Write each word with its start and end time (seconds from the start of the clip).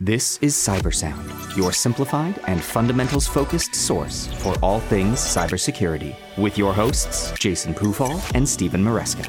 This 0.00 0.38
is 0.42 0.54
Cybersound, 0.54 1.56
your 1.56 1.72
simplified 1.72 2.40
and 2.46 2.62
fundamentals 2.62 3.26
focused 3.26 3.74
source 3.74 4.28
for 4.34 4.54
all 4.62 4.78
things 4.78 5.18
cybersecurity, 5.18 6.14
with 6.38 6.56
your 6.56 6.72
hosts, 6.72 7.32
Jason 7.32 7.74
Pufahl 7.74 8.22
and 8.32 8.48
Steven 8.48 8.80
Maresca. 8.84 9.28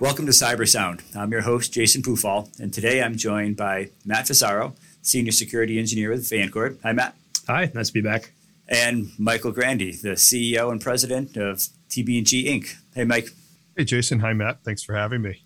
Welcome 0.00 0.24
to 0.24 0.32
Cybersound. 0.32 1.02
I'm 1.14 1.30
your 1.30 1.42
host, 1.42 1.70
Jason 1.70 2.00
Pufahl, 2.00 2.48
and 2.58 2.72
today 2.72 3.02
I'm 3.02 3.14
joined 3.14 3.58
by 3.58 3.90
Matt 4.06 4.24
Fusaro, 4.24 4.74
Senior 5.02 5.32
Security 5.32 5.78
Engineer 5.78 6.08
with 6.08 6.22
Vancord. 6.22 6.78
Hi, 6.82 6.94
Matt. 6.94 7.14
Hi, 7.46 7.70
nice 7.74 7.88
to 7.88 7.92
be 7.92 8.00
back. 8.00 8.32
And 8.70 9.08
Michael 9.18 9.52
Grandy, 9.52 9.92
the 9.92 10.12
CEO 10.12 10.72
and 10.72 10.80
President 10.80 11.36
of 11.36 11.58
TB&G 11.90 12.44
Inc. 12.46 12.74
Hey, 12.94 13.04
Mike. 13.04 13.28
Hey, 13.76 13.84
Jason. 13.84 14.20
Hi, 14.20 14.32
Matt. 14.32 14.64
Thanks 14.64 14.82
for 14.82 14.94
having 14.94 15.20
me. 15.20 15.42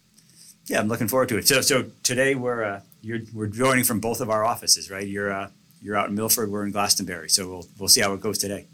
Yeah, 0.68 0.80
I'm 0.80 0.88
looking 0.88 1.08
forward 1.08 1.30
to 1.30 1.38
it. 1.38 1.48
So, 1.48 1.62
so 1.62 1.86
today 2.02 2.34
we're 2.34 2.62
uh, 2.62 2.80
you're, 3.00 3.20
we're 3.32 3.46
joining 3.46 3.84
from 3.84 4.00
both 4.00 4.20
of 4.20 4.28
our 4.28 4.44
offices, 4.44 4.90
right? 4.90 5.06
You're 5.06 5.32
uh, 5.32 5.48
you're 5.80 5.96
out 5.96 6.10
in 6.10 6.14
Milford, 6.14 6.50
we're 6.50 6.66
in 6.66 6.72
Glastonbury. 6.72 7.30
So 7.30 7.48
we'll 7.48 7.66
we'll 7.78 7.88
see 7.88 8.02
how 8.02 8.12
it 8.12 8.20
goes 8.20 8.38
today. 8.38 8.66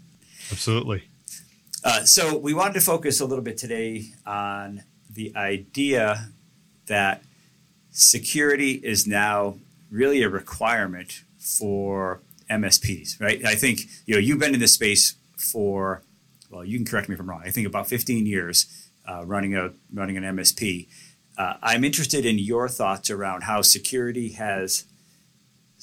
Absolutely. 0.51 1.03
Uh, 1.83 2.03
so 2.03 2.37
we 2.37 2.53
wanted 2.53 2.73
to 2.73 2.81
focus 2.81 3.21
a 3.21 3.25
little 3.25 3.43
bit 3.43 3.57
today 3.57 4.07
on 4.25 4.83
the 5.09 5.33
idea 5.35 6.29
that 6.87 7.23
security 7.91 8.71
is 8.71 9.07
now 9.07 9.55
really 9.89 10.21
a 10.21 10.29
requirement 10.29 11.23
for 11.37 12.19
MSPs, 12.49 13.21
right? 13.21 13.45
I 13.45 13.55
think 13.55 13.81
you 14.05 14.15
know 14.15 14.19
you've 14.19 14.39
been 14.39 14.53
in 14.53 14.59
this 14.59 14.73
space 14.73 15.15
for 15.37 16.01
well, 16.49 16.65
you 16.65 16.77
can 16.77 16.85
correct 16.85 17.07
me 17.07 17.15
if 17.15 17.21
I'm 17.21 17.29
wrong. 17.29 17.41
I 17.45 17.51
think 17.51 17.67
about 17.67 17.87
15 17.87 18.25
years 18.25 18.89
uh, 19.07 19.23
running 19.25 19.55
a 19.55 19.71
running 19.93 20.17
an 20.17 20.23
MSP. 20.23 20.87
Uh, 21.37 21.55
I'm 21.61 21.83
interested 21.83 22.25
in 22.25 22.39
your 22.39 22.69
thoughts 22.69 23.09
around 23.09 23.43
how 23.43 23.61
security 23.61 24.29
has 24.33 24.85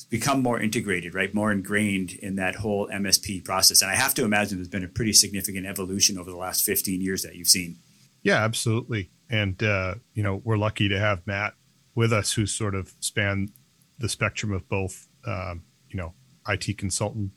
become 0.08 0.42
more 0.42 0.60
integrated, 0.60 1.14
right? 1.14 1.32
More 1.34 1.52
ingrained 1.52 2.12
in 2.12 2.36
that 2.36 2.56
whole 2.56 2.88
MSP 2.88 3.44
process. 3.44 3.82
And 3.82 3.90
I 3.90 3.94
have 3.94 4.14
to 4.14 4.24
imagine 4.24 4.58
there's 4.58 4.68
been 4.68 4.84
a 4.84 4.88
pretty 4.88 5.12
significant 5.12 5.66
evolution 5.66 6.18
over 6.18 6.30
the 6.30 6.36
last 6.36 6.64
15 6.64 7.00
years 7.00 7.22
that 7.22 7.34
you've 7.34 7.48
seen. 7.48 7.76
Yeah, 8.22 8.36
absolutely. 8.36 9.10
And, 9.28 9.62
uh, 9.62 9.96
you 10.14 10.22
know, 10.22 10.40
we're 10.44 10.56
lucky 10.56 10.88
to 10.88 10.98
have 10.98 11.26
Matt 11.26 11.54
with 11.94 12.12
us 12.12 12.32
who 12.32 12.46
sort 12.46 12.74
of 12.74 12.94
spanned 13.00 13.52
the 13.98 14.08
spectrum 14.08 14.52
of 14.52 14.68
both, 14.68 15.08
um, 15.26 15.62
you 15.88 15.96
know, 15.96 16.14
IT 16.48 16.78
consultant 16.78 17.32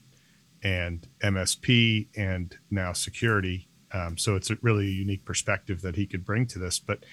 and 0.63 1.07
MSP 1.21 2.07
and 2.15 2.57
now 2.71 2.93
security. 2.93 3.67
Um, 3.91 4.17
so 4.17 4.35
it's 4.35 4.49
a 4.49 4.57
really 4.61 4.87
unique 4.87 5.25
perspective 5.25 5.81
that 5.81 5.95
he 5.95 6.05
could 6.05 6.25
bring 6.25 6.47
to 6.47 6.59
this. 6.59 6.79
But 6.79 7.05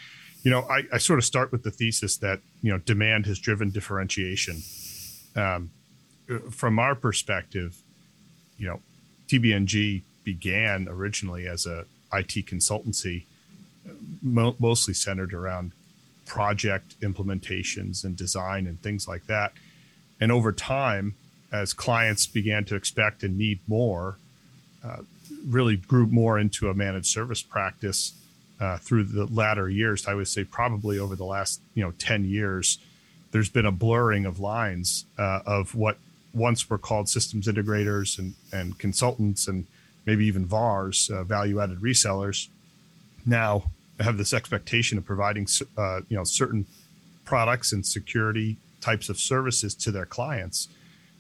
you 0.43 0.51
know, 0.51 0.63
I, 0.63 0.83
I 0.93 0.99
sort 0.99 1.19
of 1.19 1.25
start 1.25 1.53
with 1.53 1.63
the 1.63 1.71
thesis 1.71 2.17
that 2.19 2.41
you 2.63 2.73
know 2.73 2.79
demand 2.79 3.27
has 3.27 3.39
driven 3.39 3.71
differentiation. 3.71 4.63
Um, 5.37 5.71
from 6.51 6.79
our 6.79 6.95
perspective, 6.95 7.81
you 8.59 8.67
know, 8.67 8.81
TB&G 9.29 10.03
began 10.25 10.89
originally 10.89 11.47
as 11.47 11.67
a 11.67 11.85
IT 12.13 12.47
consultancy, 12.47 13.25
mo- 14.23 14.57
mostly 14.59 14.95
centered 14.95 15.33
around 15.33 15.73
project 16.27 17.01
implementations 17.01 18.05
and 18.05 18.17
design 18.17 18.67
and 18.67 18.81
things 18.83 19.09
like 19.09 19.27
that. 19.27 19.53
And 20.21 20.31
over 20.31 20.53
time, 20.53 21.15
as 21.51 21.73
clients 21.73 22.27
began 22.27 22.65
to 22.67 22.77
expect 22.77 23.23
and 23.23 23.37
need 23.37 23.61
more, 23.67 24.19
uh, 24.85 24.99
really 25.47 25.77
grew 25.77 26.07
more 26.07 26.39
into 26.39 26.69
a 26.69 26.75
managed 26.75 27.07
service 27.07 27.43
practice 27.43 28.13
uh, 28.63 28.79
through 28.79 29.03
the 29.03 29.27
latter 29.27 29.69
years, 29.69 30.07
I 30.07 30.15
would 30.15 30.29
say 30.29 30.45
probably 30.45 30.97
over 30.97 31.17
the 31.17 31.25
last 31.25 31.61
you 31.75 31.83
know 31.83 31.93
ten 31.99 32.25
years, 32.25 32.79
there's 33.33 33.49
been 33.49 33.67
a 33.67 33.73
blurring 33.73 34.25
of 34.25 34.39
lines 34.39 35.05
uh, 35.19 35.41
of 35.45 35.75
what 35.75 35.99
once 36.33 36.71
were 36.71 36.79
called 36.79 37.09
systems 37.09 37.49
integrators 37.49 38.21
and 38.21 38.35
and 38.53 38.79
consultants 38.79 39.49
and 39.49 39.67
maybe 40.07 40.25
even 40.27 40.47
VARs, 40.47 41.11
uh, 41.11 41.25
value 41.25 41.61
added 41.61 41.81
resellers, 41.81 42.49
now 43.27 43.65
have 43.99 44.17
this 44.17 44.33
expectation 44.33 44.97
of 44.97 45.05
providing 45.05 45.49
uh, 45.77 46.01
you 46.09 46.17
know 46.17 46.25
certain 46.25 46.65
products 47.25 47.73
and 47.73 47.85
security 47.85 48.59
types 48.81 49.09
of 49.09 49.19
services 49.19 49.75
to 49.75 49.91
their 49.91 50.07
clients. 50.07 50.69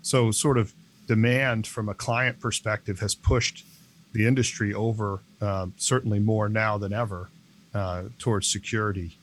So 0.00 0.30
sort 0.30 0.58
of 0.58 0.72
demand 1.08 1.66
from 1.66 1.88
a 1.88 1.94
client 1.94 2.38
perspective 2.38 3.00
has 3.00 3.16
pushed 3.16 3.64
the 4.12 4.26
industry 4.26 4.72
over 4.72 5.20
uh, 5.40 5.66
certainly 5.76 6.20
more 6.20 6.48
now 6.48 6.78
than 6.78 6.92
ever 6.92 7.30
uh, 7.74 8.04
towards 8.18 8.46
security. 8.46 9.16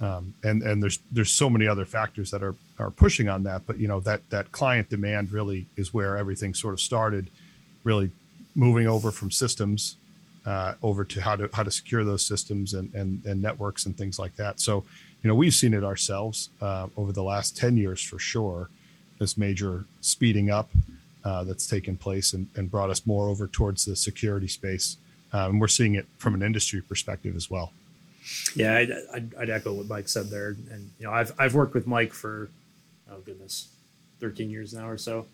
Um, 0.00 0.34
and 0.42 0.62
and 0.62 0.82
there's 0.82 0.98
there's 1.12 1.30
so 1.30 1.50
many 1.50 1.66
other 1.66 1.84
factors 1.84 2.30
that 2.30 2.42
are 2.42 2.54
are 2.78 2.90
pushing 2.90 3.28
on 3.28 3.42
that, 3.42 3.66
but 3.66 3.78
you 3.78 3.86
know 3.86 4.00
that 4.00 4.28
that 4.30 4.50
client 4.50 4.88
demand 4.88 5.30
really 5.30 5.66
is 5.76 5.92
where 5.92 6.16
everything 6.16 6.54
sort 6.54 6.72
of 6.72 6.80
started, 6.80 7.28
really 7.84 8.10
moving 8.54 8.86
over 8.86 9.10
from 9.10 9.30
systems 9.30 9.96
uh, 10.46 10.74
over 10.82 11.04
to 11.04 11.20
how 11.20 11.36
to 11.36 11.50
how 11.52 11.62
to 11.62 11.70
secure 11.70 12.04
those 12.04 12.24
systems 12.24 12.72
and, 12.74 12.94
and 12.94 13.24
and 13.26 13.42
networks 13.42 13.86
and 13.86 13.96
things 13.96 14.18
like 14.18 14.36
that. 14.36 14.58
So, 14.60 14.84
you 15.22 15.28
know, 15.28 15.34
we've 15.34 15.54
seen 15.54 15.74
it 15.74 15.84
ourselves 15.84 16.48
uh, 16.60 16.86
over 16.96 17.12
the 17.12 17.22
last 17.22 17.56
ten 17.56 17.76
years 17.76 18.02
for 18.02 18.18
sure. 18.18 18.68
This 19.18 19.36
major 19.36 19.84
speeding 20.00 20.50
up 20.50 20.70
uh, 21.26 21.44
that's 21.44 21.66
taken 21.66 21.98
place 21.98 22.32
and, 22.32 22.46
and 22.56 22.70
brought 22.70 22.88
us 22.88 23.06
more 23.06 23.28
over 23.28 23.46
towards 23.46 23.84
the 23.84 23.94
security 23.94 24.48
space. 24.48 24.96
Um, 25.32 25.52
and 25.52 25.60
we're 25.60 25.68
seeing 25.68 25.94
it 25.94 26.06
from 26.18 26.34
an 26.34 26.42
industry 26.42 26.80
perspective 26.80 27.36
as 27.36 27.50
well. 27.50 27.72
Yeah, 28.54 28.76
I'd, 28.76 28.92
I'd, 29.14 29.34
I'd, 29.38 29.50
echo 29.50 29.72
what 29.72 29.88
Mike 29.88 30.08
said 30.08 30.28
there. 30.28 30.56
And, 30.70 30.90
you 30.98 31.06
know, 31.06 31.12
I've, 31.12 31.32
I've 31.38 31.54
worked 31.54 31.74
with 31.74 31.86
Mike 31.86 32.12
for, 32.12 32.50
oh 33.10 33.20
goodness, 33.20 33.68
13 34.20 34.50
years 34.50 34.74
now 34.74 34.88
or 34.88 34.98
so. 34.98 35.26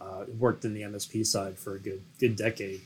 Uh, 0.00 0.24
worked 0.38 0.64
in 0.64 0.72
the 0.72 0.82
MSP 0.82 1.26
side 1.26 1.58
for 1.58 1.74
a 1.74 1.78
good, 1.78 2.00
good 2.18 2.36
decade. 2.36 2.80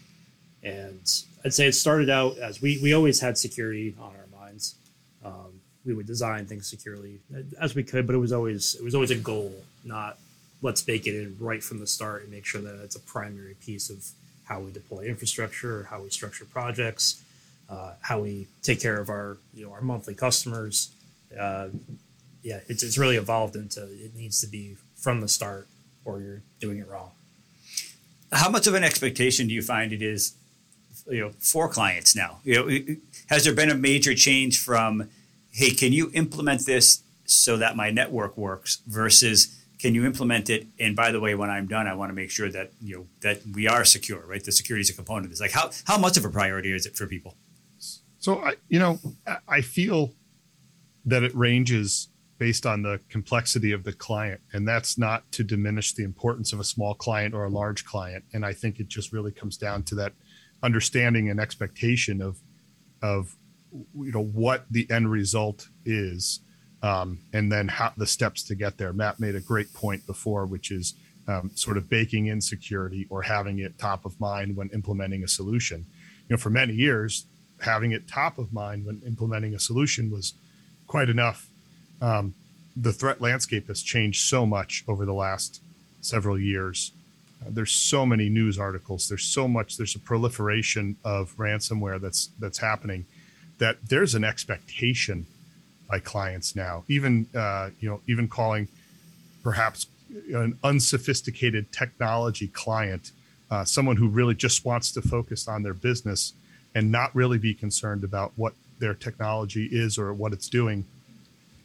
And 0.63 1.01
I'd 1.45 1.55
say 1.55 1.67
it 1.67 1.75
started 1.75 2.11
out 2.11 2.39
as 2.39 2.61
we, 2.61 2.81
we 2.83 2.95
always 2.95 3.21
had 3.21 3.37
security 3.37 3.95
on 4.01 4.13
our 4.17 4.41
minds. 4.41 4.77
Um, 5.25 5.61
we 5.85 5.95
would 5.95 6.07
design 6.07 6.47
things 6.47 6.67
securely 6.67 7.21
as 7.61 7.75
we 7.75 7.83
could, 7.83 8.07
but 8.07 8.15
it 8.15 8.19
was 8.19 8.33
always, 8.33 8.75
it 8.75 8.83
was 8.83 8.95
always 8.95 9.11
a 9.11 9.17
goal, 9.17 9.53
not 9.85 10.19
let's 10.63 10.81
bake 10.81 11.07
it 11.07 11.15
in 11.15 11.37
right 11.39 11.63
from 11.63 11.79
the 11.79 11.87
start 11.87 12.23
and 12.23 12.33
make 12.33 12.47
sure 12.47 12.61
that 12.63 12.83
it's 12.83 12.97
a 12.97 13.01
primary 13.01 13.55
piece 13.65 13.91
of 13.91 14.03
how 14.45 14.61
we 14.61 14.71
deploy 14.71 15.05
infrastructure, 15.05 15.85
how 15.91 16.03
we 16.03 16.11
structure 16.11 16.45
projects, 16.45 17.23
uh, 17.69 17.95
how 18.03 18.21
we 18.21 18.47
take 18.63 18.81
care 18.81 19.01
of 19.01 19.09
our 19.09 19.39
you 19.55 19.65
know 19.65 19.73
our 19.73 19.81
monthly 19.81 20.15
customers. 20.15 20.91
Uh, 21.39 21.69
yeah, 22.43 22.61
it's, 22.69 22.83
it's 22.83 22.99
really 22.99 23.17
evolved 23.17 23.57
into 23.57 23.83
it 23.83 24.15
needs 24.15 24.41
to 24.41 24.47
be 24.47 24.77
from 24.97 25.21
the 25.21 25.29
start, 25.29 25.67
or 26.05 26.21
you're 26.21 26.43
doing 26.61 26.79
it 26.79 26.89
wrong. 26.89 27.11
How 28.33 28.51
much 28.51 28.67
of 28.67 28.75
an 28.75 28.85
expectation 28.85 29.49
do 29.49 29.55
you 29.55 29.63
find 29.63 29.93
it 29.93 30.03
is, 30.03 30.35
you 31.09 31.21
know, 31.21 31.31
for 31.39 31.69
clients 31.69 32.15
now? 32.15 32.39
You 32.45 32.55
know, 32.55 32.97
has 33.29 33.45
there 33.45 33.55
been 33.55 33.71
a 33.71 33.75
major 33.75 34.15
change 34.15 34.61
from, 34.61 35.09
hey, 35.53 35.71
can 35.71 35.93
you 35.93 36.11
implement 36.15 36.67
this 36.67 37.03
so 37.27 37.57
that 37.57 37.77
my 37.77 37.91
network 37.91 38.37
works 38.37 38.83
versus 38.87 39.54
can 39.85 39.95
you 39.95 40.07
implement 40.07 40.49
it? 40.49 40.67
And 40.81 40.97
by 40.97 41.13
the 41.13 41.21
way, 41.21 41.35
when 41.35 41.51
I'm 41.51 41.67
done, 41.67 41.87
I 41.87 41.95
want 41.95 42.09
to 42.09 42.15
make 42.15 42.31
sure 42.31 42.51
that 42.51 42.73
you 42.81 42.97
know 42.97 43.07
that 43.21 43.43
we 43.53 43.69
are 43.69 43.85
secure, 43.85 44.25
right? 44.27 44.43
The 44.43 44.51
security 44.51 44.81
is 44.81 44.89
a 44.89 44.95
component 44.95 45.27
of 45.27 45.31
this. 45.31 45.43
Like 45.43 45.51
how 45.51 45.73
how 45.85 45.99
much 45.99 46.17
of 46.17 46.25
a 46.25 46.31
priority 46.31 46.73
is 46.73 46.87
it 46.87 46.97
for 46.97 47.07
people? 47.07 47.37
So 48.19 48.39
I, 48.39 48.55
you 48.71 48.79
know, 48.79 48.99
I 49.47 49.61
feel 49.61 50.15
that 51.05 51.23
it 51.23 51.35
ranges 51.35 52.09
based 52.39 52.65
on 52.65 52.81
the 52.81 52.99
complexity 53.11 53.73
of 53.73 53.85
the 53.85 53.93
client, 53.93 54.41
and 54.55 54.67
that's 54.67 54.97
not 54.97 55.31
to 55.33 55.45
diminish 55.45 55.93
the 55.93 56.03
importance 56.03 56.55
of 56.55 56.61
a 56.61 56.65
small 56.65 56.95
client 56.95 57.35
or 57.35 57.45
a 57.45 57.51
large 57.51 57.85
client. 57.85 58.25
And 58.33 58.43
I 58.47 58.55
think 58.55 58.81
it 58.81 58.89
just 58.89 59.13
really 59.13 59.33
comes 59.33 59.59
down 59.59 59.83
to 59.83 59.95
that 59.97 60.15
understanding 60.63 61.29
and 61.29 61.39
expectation 61.39 62.23
of 62.23 62.41
of 63.03 63.37
you 63.95 64.13
know 64.13 64.25
what 64.25 64.65
the 64.71 64.91
end 64.91 65.11
result 65.11 65.69
is 65.85 66.41
um, 66.85 67.19
and 67.33 67.51
then 67.51 67.67
how 67.67 67.93
the 67.97 68.07
steps 68.07 68.43
to 68.43 68.55
get 68.55 68.77
there. 68.77 68.93
Matt 68.93 69.19
made 69.19 69.35
a 69.35 69.41
great 69.41 69.73
point 69.73 70.07
before, 70.07 70.45
which 70.45 70.71
is 70.71 70.93
um, 71.27 71.51
sort 71.55 71.79
of 71.79 71.89
baking 71.89 72.27
in 72.27 72.43
security 72.43 73.07
or 73.09 73.23
having 73.23 73.59
it 73.59 73.79
top 73.79 74.05
of 74.05 74.21
mind 74.21 74.55
when 74.55 74.69
implementing 74.69 75.25
a 75.25 75.29
solution. 75.29 75.87
You 76.29 76.35
know, 76.35 76.37
for 76.37 76.51
many 76.51 76.75
years, 76.75 77.25
having 77.63 77.93
it 77.93 78.07
top 78.07 78.37
of 78.37 78.53
mind 78.53 78.85
when 78.85 79.01
implementing 79.07 79.55
a 79.55 79.59
solution 79.59 80.11
was 80.11 80.35
quite 80.87 81.09
enough. 81.09 81.49
Um, 82.03 82.35
the 82.77 82.93
threat 82.93 83.19
landscape 83.19 83.69
has 83.69 83.81
changed 83.81 84.21
so 84.21 84.45
much 84.45 84.85
over 84.87 85.07
the 85.07 85.15
last 85.15 85.63
several 86.03 86.39
years. 86.39 86.93
Uh, 87.41 87.49
there's 87.49 87.73
so 87.73 88.05
many 88.05 88.29
news 88.29 88.59
articles. 88.59 89.09
There's 89.09 89.25
so 89.25 89.49
much. 89.49 89.79
There's 89.79 89.95
a 89.95 90.01
proliferation 90.01 90.97
of 91.03 91.35
ransomware 91.39 91.99
that's 91.99 92.29
that's 92.39 92.59
happening. 92.59 93.07
That 93.57 93.79
there's 93.89 94.15
an 94.15 94.25
expectation 94.25 95.27
by 95.89 95.99
clients 95.99 96.57
now. 96.57 96.85
Even 96.89 97.27
uh, 97.35 97.71
you 97.81 97.89
know, 97.89 98.01
even 98.09 98.29
calling 98.29 98.69
perhaps 99.43 99.87
an 100.33 100.59
unsophisticated 100.63 101.71
technology 101.73 102.49
client, 102.49 103.13
uh, 103.51 103.65
someone 103.65 103.97
who 103.97 104.09
really 104.09 104.35
just 104.35 104.65
wants 104.65 104.93
to 104.93 105.03
focus 105.03 105.49
on 105.49 105.63
their 105.63 105.75
business 105.75 106.33
and 106.75 106.91
not 106.91 107.15
really 107.15 107.39
be 107.39 107.55
concerned 107.55 108.05
about 108.05 108.33
what 108.37 108.55
their 108.79 108.95
technology 108.95 109.69
is 109.71 109.99
or 109.99 110.13
what 110.13 110.33
it's 110.33 110.49
doing, 110.49 110.85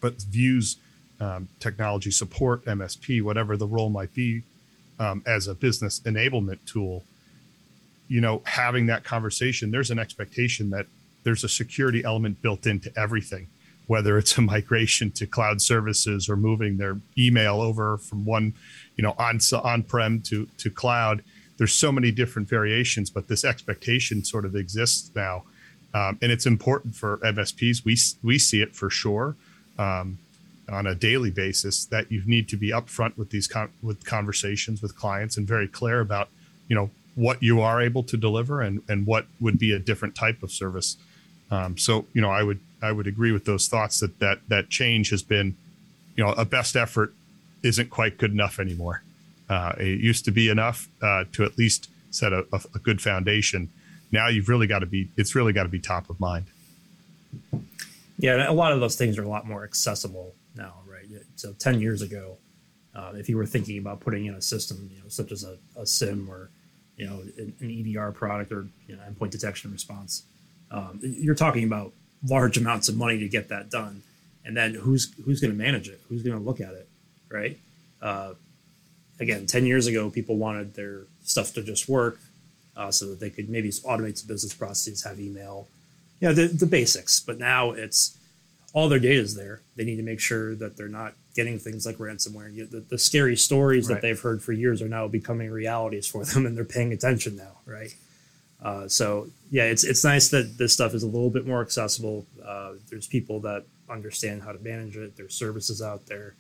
but 0.02 0.14
views 0.24 0.78
um, 1.20 1.48
technology 1.60 2.12
support, 2.12 2.64
MSP, 2.66 3.22
whatever 3.22 3.58
the 3.58 3.68
role 3.68 3.90
might 3.90 4.14
be, 4.14 4.44
um, 5.00 5.24
as 5.26 5.48
a 5.48 5.56
business 5.56 6.00
enablement 6.02 6.60
tool, 6.66 7.04
you 8.08 8.22
know, 8.22 8.42
having 8.46 8.88
that 8.88 9.04
conversation, 9.04 9.72
there's 9.72 9.92
an 9.92 10.00
expectation 10.00 10.70
that 10.72 10.86
there's 11.24 11.44
a 11.44 11.50
security 11.50 12.04
element 12.04 12.42
built 12.42 12.66
into 12.66 12.92
everything, 12.98 13.48
whether 13.90 14.20
it's 14.20 14.38
a 14.38 14.42
migration 14.42 15.10
to 15.10 15.26
cloud 15.26 15.62
services 15.62 16.30
or 16.30 16.38
moving 16.38 16.78
their 16.78 17.00
email 17.18 17.60
over 17.60 17.98
from 17.98 18.24
one, 18.24 18.54
you 18.96 19.04
know, 19.04 19.16
on 19.18 19.40
on 19.64 19.84
prem 19.84 20.22
to 20.22 20.48
to 20.58 20.70
cloud. 20.70 21.24
There's 21.58 21.74
so 21.74 21.92
many 21.92 22.12
different 22.12 22.48
variations, 22.48 23.10
but 23.10 23.28
this 23.28 23.44
expectation 23.44 24.24
sort 24.24 24.46
of 24.46 24.56
exists 24.56 25.12
now, 25.16 25.44
um, 25.94 26.18
and 26.22 26.32
it's 26.32 26.46
important 26.46 26.96
for 26.96 27.18
MSPs. 27.18 27.84
We 27.84 27.98
we 28.24 28.38
see 28.38 28.62
it 28.62 28.76
for 28.76 28.90
sure. 28.90 29.36
Um, 29.78 30.20
on 30.72 30.86
a 30.86 30.94
daily 30.94 31.32
basis 31.32 31.86
that 31.86 32.12
you 32.12 32.22
need 32.28 32.48
to 32.48 32.56
be 32.56 32.70
upfront 32.70 33.18
with 33.18 33.32
these 33.32 33.48
con- 33.48 33.72
with 33.82 34.06
conversations 34.06 34.84
with 34.84 34.96
clients 34.96 35.36
and 35.36 35.48
very 35.48 35.68
clear 35.68 36.00
about 36.00 36.30
you 36.68 36.76
know 36.76 36.92
what 37.16 37.42
you 37.42 37.60
are 37.60 37.82
able 37.82 38.04
to 38.04 38.16
deliver 38.16 38.62
and 38.62 38.84
and 38.88 39.08
what 39.08 39.26
would 39.40 39.58
be 39.58 39.72
a 39.72 39.80
different 39.80 40.14
type 40.14 40.44
of 40.44 40.52
service 40.52 40.98
um, 41.50 41.76
so 41.76 42.06
you 42.14 42.22
know 42.22 42.30
i 42.30 42.44
would 42.44 42.60
i 42.82 42.92
would 42.92 43.08
agree 43.08 43.32
with 43.32 43.46
those 43.46 43.68
thoughts 43.68 44.00
that 44.00 44.20
that 44.20 44.40
that 44.48 44.70
change 44.70 45.10
has 45.10 45.24
been 45.24 45.56
you 46.16 46.24
know 46.24 46.32
a 46.34 46.46
best 46.46 46.76
effort 46.76 47.14
isn't 47.64 47.90
quite 47.90 48.18
good 48.18 48.32
enough 48.32 48.60
anymore. 48.60 49.04
Uh, 49.50 49.74
it 49.78 50.00
used 50.00 50.26
to 50.26 50.32
be 50.32 50.50
enough 50.50 50.88
uh, 51.02 51.24
to 51.34 51.44
at 51.44 51.58
least 51.58 51.90
set 52.12 52.34
a, 52.34 52.46
a, 52.54 52.62
a 52.76 52.80
good 52.80 53.02
foundation. 53.02 53.70
Now 54.12 54.28
you've 54.28 54.50
really 54.50 54.68
got 54.68 54.80
to 54.80 54.86
be 54.86 55.10
it's 55.18 55.36
really 55.36 55.54
got 55.54 55.64
to 55.64 55.70
be 55.70 55.80
top 55.80 56.10
of 56.10 56.20
mind. 56.20 56.46
Yeah 58.18 58.50
a 58.50 58.54
lot 58.54 58.74
of 58.74 58.82
those 58.82 58.96
things 58.96 59.18
are 59.18 59.24
a 59.24 59.30
lot 59.30 59.48
more 59.48 59.64
accessible 59.64 60.34
now, 60.56 60.74
right? 60.86 61.06
So 61.36 61.54
10 61.54 61.80
years 61.80 62.02
ago, 62.02 62.38
uh, 62.94 63.14
if 63.16 63.30
you 63.30 63.38
were 63.38 63.46
thinking 63.46 63.78
about 63.78 64.02
putting 64.02 64.26
in 64.26 64.34
a 64.34 64.42
system, 64.42 64.90
you 64.94 65.02
know, 65.02 65.08
such 65.08 65.32
as 65.32 65.46
a, 65.46 65.58
a 65.78 65.86
SIEM 65.86 66.28
or, 66.30 66.50
you 66.98 67.08
know, 67.08 67.22
an, 67.38 67.56
EDR 67.62 68.12
product 68.12 68.52
or 68.52 68.68
you 68.88 68.98
know, 68.98 69.02
endpoint 69.10 69.30
detection 69.30 69.72
response, 69.72 70.24
um, 70.72 71.00
you're 71.02 71.36
talking 71.36 71.64
about 71.64 71.94
large 72.28 72.58
amounts 72.58 72.90
of 72.90 72.98
money 72.98 73.18
to 73.20 73.28
get 73.28 73.50
that 73.50 73.70
done. 73.70 74.04
And 74.46 74.56
then 74.56 74.74
who's 74.74 75.14
who's 75.26 75.40
going 75.40 75.52
to 75.52 75.58
manage 75.58 75.88
it? 75.88 76.02
Who's 76.10 76.24
going 76.24 76.38
to 76.38 76.44
look 76.44 76.60
at 76.60 76.74
it, 76.74 76.88
right? 77.30 77.58
Uh, 78.02 78.34
again, 79.20 79.46
10 79.46 79.66
years 79.66 79.88
ago, 79.88 80.10
people 80.10 80.38
wanted 80.38 80.76
their 80.76 81.02
stuff 81.24 81.54
to 81.54 81.62
just 81.62 81.88
work 81.90 82.20
uh, 82.76 82.92
so 82.92 83.08
that 83.08 83.20
they 83.20 83.30
could 83.30 83.50
maybe 83.50 83.70
automate 83.70 84.18
some 84.18 84.28
business 84.28 84.54
processes, 84.54 85.04
have 85.04 85.20
email, 85.20 85.68
you 86.20 86.28
know, 86.28 86.34
the, 86.34 86.48
the 86.48 86.66
basics. 86.66 87.20
But 87.20 87.38
now 87.38 87.72
it's 87.72 88.18
all 88.74 88.90
their 88.90 89.00
data 89.00 89.20
is 89.20 89.36
there. 89.36 89.62
They 89.76 89.84
need 89.84 89.98
to 89.98 90.04
make 90.04 90.20
sure 90.20 90.56
that 90.56 90.78
they're 90.78 90.88
not 90.88 91.14
getting 91.36 91.60
things 91.60 91.86
like 91.86 91.98
ransomware. 91.98 92.70
The, 92.70 92.80
the 92.80 92.98
scary 92.98 93.36
stories 93.36 93.88
right. 93.88 93.96
that 93.96 94.02
they've 94.02 94.20
heard 94.20 94.42
for 94.42 94.54
years 94.54 94.82
are 94.82 94.88
now 94.88 95.08
becoming 95.08 95.52
realities 95.52 96.08
for 96.08 96.24
them, 96.26 96.46
and 96.46 96.56
they're 96.56 96.66
paying 96.66 96.94
attention 96.94 97.36
now, 97.36 97.58
right? 97.66 97.94
Uh, 98.62 98.88
so 98.88 99.28
yeah, 99.52 99.64
it's 99.64 99.84
it's 99.84 100.04
nice 100.04 100.30
that 100.30 100.58
this 100.58 100.74
stuff 100.74 100.94
is 100.94 101.04
a 101.04 101.08
little 101.08 101.30
bit 101.30 101.48
more 101.48 101.62
accessible. 101.62 102.26
Uh, 102.46 102.74
there's 102.90 103.08
people 103.08 103.40
that 103.42 103.66
understand 103.90 104.44
how 104.44 104.52
to 104.52 104.60
manage 104.60 104.98
it. 104.98 105.16
There's 105.16 105.34
services 105.34 105.82
out 105.82 106.06
there. 106.08 106.36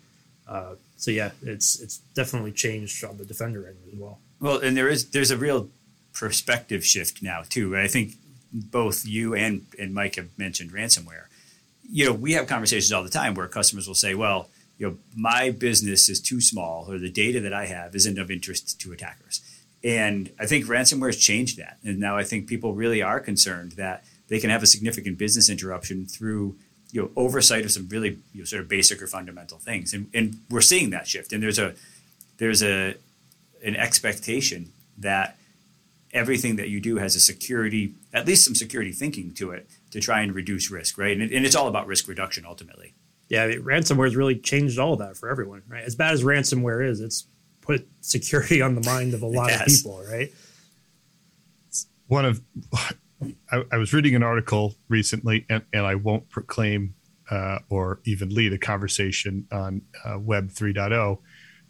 Uh, 0.48 0.76
so 0.98 1.12
yeah, 1.12 1.32
it's 1.42 1.80
it's 1.80 1.98
definitely 2.16 2.52
changed 2.52 3.04
on 3.04 3.18
the 3.18 3.26
defender 3.26 3.68
end 3.68 3.78
as 3.88 3.98
well. 3.98 4.20
Well, 4.40 4.60
and 4.60 4.76
there 4.76 4.90
is 4.90 5.12
there's 5.12 5.32
a 5.32 5.38
real 5.38 5.70
perspective 6.14 6.86
shift 6.86 7.24
now 7.24 7.44
too. 7.48 7.78
I 7.78 7.88
think 7.88 8.16
both 8.52 9.06
you 9.06 9.34
and 9.34 9.66
and 9.78 9.94
Mike 9.94 10.16
have 10.16 10.38
mentioned 10.38 10.72
ransomware 10.72 11.26
you 11.92 12.06
know, 12.06 12.14
we 12.14 12.34
have 12.34 12.48
conversations 12.48 12.92
all 12.92 13.04
the 13.04 13.10
time 13.10 13.34
where 13.34 13.48
customers 13.48 13.88
will 13.88 13.96
say, 13.96 14.14
well, 14.14 14.50
you 14.78 14.88
know, 14.88 14.98
my 15.16 15.50
business 15.50 16.08
is 16.08 16.22
too 16.22 16.40
small 16.40 16.90
or 16.90 16.98
the 16.98 17.10
data 17.10 17.40
that 17.42 17.54
I 17.54 17.66
have 17.66 17.96
isn't 17.96 18.18
of 18.18 18.32
interest 18.32 18.80
to 18.80 18.94
attackers. 18.94 19.42
And 19.84 20.30
I 20.40 20.46
think 20.46 20.66
ransomware 20.66 21.08
has 21.08 21.18
changed 21.18 21.58
that. 21.58 21.78
And 21.84 22.00
now 22.00 22.18
I 22.18 22.24
think 22.24 22.48
people 22.48 22.74
really 22.74 23.02
are 23.02 23.20
concerned 23.20 23.74
that 23.74 24.04
they 24.28 24.40
can 24.40 24.50
have 24.50 24.62
a 24.64 24.68
significant 24.68 25.18
business 25.18 25.50
interruption 25.50 26.06
through 26.06 26.58
you 26.92 27.02
know 27.02 27.12
oversight 27.16 27.66
of 27.66 27.72
some 27.72 27.88
really 27.90 28.18
you 28.34 28.40
know, 28.40 28.46
sort 28.46 28.62
of 28.62 28.68
basic 28.68 29.02
or 29.02 29.08
fundamental 29.08 29.58
things. 29.58 29.94
And, 29.94 30.10
and 30.14 30.42
we're 30.50 30.62
seeing 30.62 30.90
that 30.90 31.08
shift. 31.08 31.32
And 31.32 31.42
there's 31.42 31.60
a 31.60 31.76
there's 32.38 32.64
a 32.64 32.96
an 33.64 33.76
expectation 33.76 34.72
that 34.98 35.38
everything 36.12 36.56
that 36.56 36.70
you 36.70 36.80
do 36.80 36.98
has 36.98 37.16
a 37.16 37.20
security, 37.20 37.94
at 38.14 38.26
least 38.26 38.44
some 38.44 38.56
security 38.56 38.92
thinking 38.92 39.34
to 39.36 39.52
it 39.52 39.70
to 39.92 40.00
try 40.00 40.22
and 40.22 40.34
reduce 40.34 40.72
risk, 40.72 40.98
right? 40.98 41.20
And, 41.20 41.32
and 41.32 41.46
it's 41.46 41.56
all 41.56 41.68
about 41.68 41.88
risk 41.88 42.08
reduction 42.08 42.46
ultimately. 42.46 42.94
Yeah, 43.28 43.48
ransomware 43.48 44.06
has 44.06 44.16
really 44.16 44.36
changed 44.36 44.80
all 44.80 44.96
that 44.98 45.16
for 45.16 45.30
everyone, 45.30 45.62
right? 45.68 45.84
As 45.84 45.96
bad 45.96 46.14
as 46.14 46.24
ransomware 46.24 46.88
is, 46.88 47.00
it's 47.00 47.28
put 47.70 47.88
security 48.02 48.64
on 48.64 48.74
the 48.74 48.82
mind 48.82 49.14
of 49.14 49.22
a 49.22 49.28
lot 49.28 49.54
of 49.54 49.68
people, 49.68 50.04
right? 50.10 50.34
One 52.08 52.26
of, 52.26 52.42
I, 53.52 53.64
I, 53.72 53.78
was 53.78 53.94
reading 53.94 54.16
an 54.16 54.24
article 54.24 54.74
recently, 54.88 55.46
and, 55.52 55.64
and 55.72 55.86
I 55.86 55.94
won't 55.94 56.28
proclaim 56.30 56.96
uh, 57.30 57.60
or 57.70 58.00
even 58.06 58.34
lead 58.34 58.54
a 58.54 58.58
conversation 58.58 59.46
on 59.52 59.84
uh, 60.04 60.18
Web 60.18 60.50
3.0, 60.50 61.20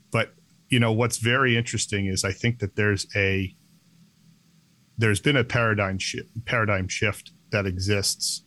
but 0.09 0.33
you 0.69 0.79
know 0.79 0.93
what's 0.93 1.17
very 1.17 1.57
interesting 1.57 2.05
is 2.05 2.23
I 2.23 2.31
think 2.31 2.59
that 2.59 2.77
there's 2.77 3.05
a 3.13 3.53
there's 4.97 5.19
been 5.19 5.35
a 5.35 5.43
paradigm 5.43 5.97
shift, 5.97 6.29
paradigm 6.45 6.87
shift 6.87 7.33
that 7.51 7.65
exists 7.65 8.43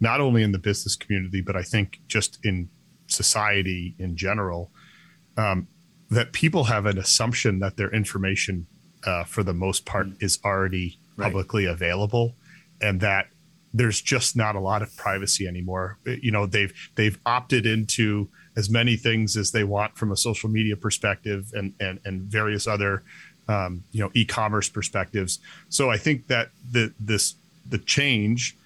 not 0.00 0.20
only 0.20 0.42
in 0.42 0.50
the 0.50 0.58
business 0.58 0.96
community 0.96 1.42
but 1.42 1.54
I 1.54 1.62
think 1.62 2.00
just 2.08 2.38
in 2.44 2.70
society 3.06 3.94
in 3.98 4.16
general 4.16 4.72
um, 5.36 5.68
that 6.10 6.32
people 6.32 6.64
have 6.64 6.86
an 6.86 6.98
assumption 6.98 7.58
that 7.58 7.76
their 7.76 7.90
information 7.90 8.66
uh, 9.04 9.24
for 9.24 9.42
the 9.42 9.54
most 9.54 9.84
part 9.84 10.06
mm. 10.06 10.22
is 10.22 10.38
already 10.44 10.98
publicly 11.16 11.66
right. 11.66 11.72
available 11.72 12.34
and 12.80 13.00
that 13.00 13.28
there's 13.74 14.00
just 14.00 14.36
not 14.36 14.56
a 14.56 14.60
lot 14.60 14.82
of 14.82 14.96
privacy 14.96 15.46
anymore 15.46 15.98
you 16.22 16.30
know 16.30 16.46
they've 16.46 16.72
they've 16.94 17.18
opted 17.26 17.66
into 17.66 18.28
as 18.58 18.68
many 18.68 18.96
things 18.96 19.36
as 19.36 19.52
they 19.52 19.62
want 19.62 19.96
from 19.96 20.10
a 20.10 20.16
social 20.16 20.50
media 20.50 20.76
perspective 20.76 21.52
and 21.54 21.74
and, 21.80 22.00
and 22.04 22.22
various 22.22 22.66
other 22.66 23.02
um, 23.48 23.84
you 23.92 24.00
know 24.00 24.10
e-commerce 24.14 24.68
perspectives. 24.68 25.38
So 25.68 25.90
I 25.90 25.96
think 25.96 26.26
that 26.26 26.50
the 26.70 26.92
this 27.00 27.36
the 27.68 27.78
change 27.78 28.56
uh, 28.56 28.57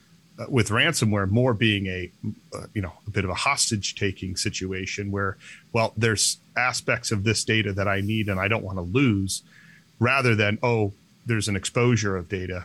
with 0.49 0.69
ransomware 0.69 1.29
more 1.31 1.55
being 1.55 1.87
a 1.87 2.11
uh, 2.55 2.67
you 2.75 2.83
know 2.83 2.93
a 3.07 3.11
bit 3.11 3.25
of 3.25 3.31
a 3.31 3.35
hostage 3.35 3.95
taking 3.95 4.37
situation 4.37 5.11
where 5.11 5.37
well 5.73 5.93
there's 5.97 6.39
aspects 6.57 7.11
of 7.11 7.25
this 7.25 7.45
data 7.45 7.73
that 7.73 7.89
I 7.89 8.01
need 8.01 8.29
and 8.29 8.39
I 8.39 8.49
don't 8.49 8.65
want 8.65 8.79
to 8.79 8.83
lose 8.83 9.43
rather 9.99 10.35
than 10.35 10.59
oh 10.63 10.93
there's 11.27 11.49
an 11.49 11.57
exposure 11.57 12.17
of 12.17 12.29
data. 12.29 12.65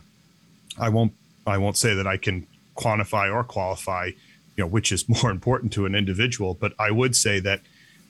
I 0.79 0.89
won't 0.89 1.13
I 1.45 1.57
won't 1.57 1.77
say 1.77 1.93
that 1.95 2.07
I 2.07 2.17
can 2.17 2.47
quantify 2.75 3.33
or 3.33 3.43
qualify 3.43 4.07
you 4.07 4.63
know 4.63 4.67
which 4.67 4.91
is 4.91 5.07
more 5.21 5.31
important 5.31 5.73
to 5.73 5.85
an 5.85 5.95
individual 5.95 6.53
but 6.53 6.73
I 6.79 6.91
would 6.91 7.15
say 7.15 7.39
that 7.41 7.61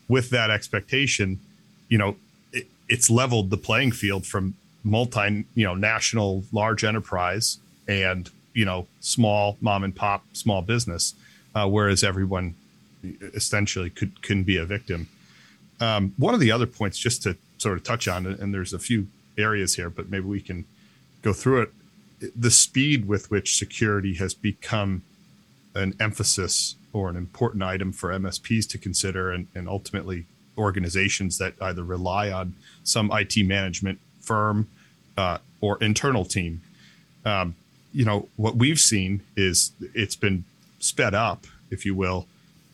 with 0.07 0.29
that 0.31 0.49
expectation 0.49 1.39
you 1.89 1.97
know 1.97 2.15
it's 2.89 3.09
leveled 3.09 3.49
the 3.49 3.57
playing 3.57 3.91
field 3.91 4.25
from 4.25 4.55
multi, 4.83 5.45
you 5.53 5.65
know, 5.65 5.75
national 5.75 6.43
large 6.51 6.83
enterprise 6.83 7.59
and 7.87 8.29
you 8.57 8.65
know 8.65 8.87
small 9.01 9.55
mom 9.61 9.83
and 9.83 9.95
pop 9.95 10.25
small 10.33 10.63
business, 10.63 11.13
uh, 11.53 11.69
whereas 11.69 12.03
everyone 12.03 12.55
essentially 13.35 13.91
could 13.91 14.23
can 14.23 14.43
be 14.43 14.57
a 14.57 14.65
victim. 14.65 15.07
Um, 15.79 16.15
one 16.17 16.33
of 16.33 16.39
the 16.39 16.51
other 16.51 16.65
points, 16.65 16.97
just 16.97 17.21
to 17.23 17.37
sort 17.59 17.77
of 17.77 17.83
touch 17.83 18.07
on, 18.07 18.25
and 18.25 18.51
there's 18.51 18.73
a 18.73 18.79
few 18.79 19.07
areas 19.37 19.75
here, 19.75 19.91
but 19.91 20.09
maybe 20.09 20.25
we 20.25 20.41
can 20.41 20.65
go 21.21 21.33
through 21.33 21.61
it. 21.61 21.73
The 22.35 22.49
speed 22.49 23.07
with 23.07 23.29
which 23.29 23.57
security 23.57 24.15
has 24.15 24.33
become 24.33 25.03
an 25.75 25.93
emphasis 25.99 26.75
or 26.93 27.09
an 27.09 27.15
important 27.15 27.61
item 27.61 27.91
for 27.91 28.09
MSPs 28.09 28.67
to 28.69 28.79
consider, 28.79 29.31
and, 29.31 29.45
and 29.53 29.69
ultimately 29.69 30.25
organizations 30.57 31.37
that 31.37 31.53
either 31.61 31.83
rely 31.83 32.31
on 32.31 32.55
some 32.83 33.11
IT 33.13 33.37
management 33.45 33.99
firm 34.19 34.67
uh, 35.15 35.37
or 35.61 35.77
internal 35.79 36.25
team. 36.25 36.63
Um, 37.23 37.53
you 37.97 38.05
know, 38.05 38.29
what 38.35 38.55
we've 38.55 38.79
seen 38.79 39.23
is 39.35 39.71
it's 39.95 40.15
been 40.15 40.43
sped 40.77 41.15
up, 41.15 41.47
if 41.71 41.83
you 41.83 41.95
will, 41.95 42.27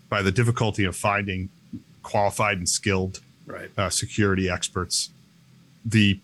by 0.09 0.21
the 0.21 0.33
difficulty 0.33 0.83
of 0.83 0.97
finding 0.97 1.47
qualified 2.03 2.57
and 2.57 2.67
skilled 2.67 3.21
right. 3.45 3.69
uh, 3.77 3.89
security 3.89 4.49
experts. 4.49 5.11
The 5.85 6.19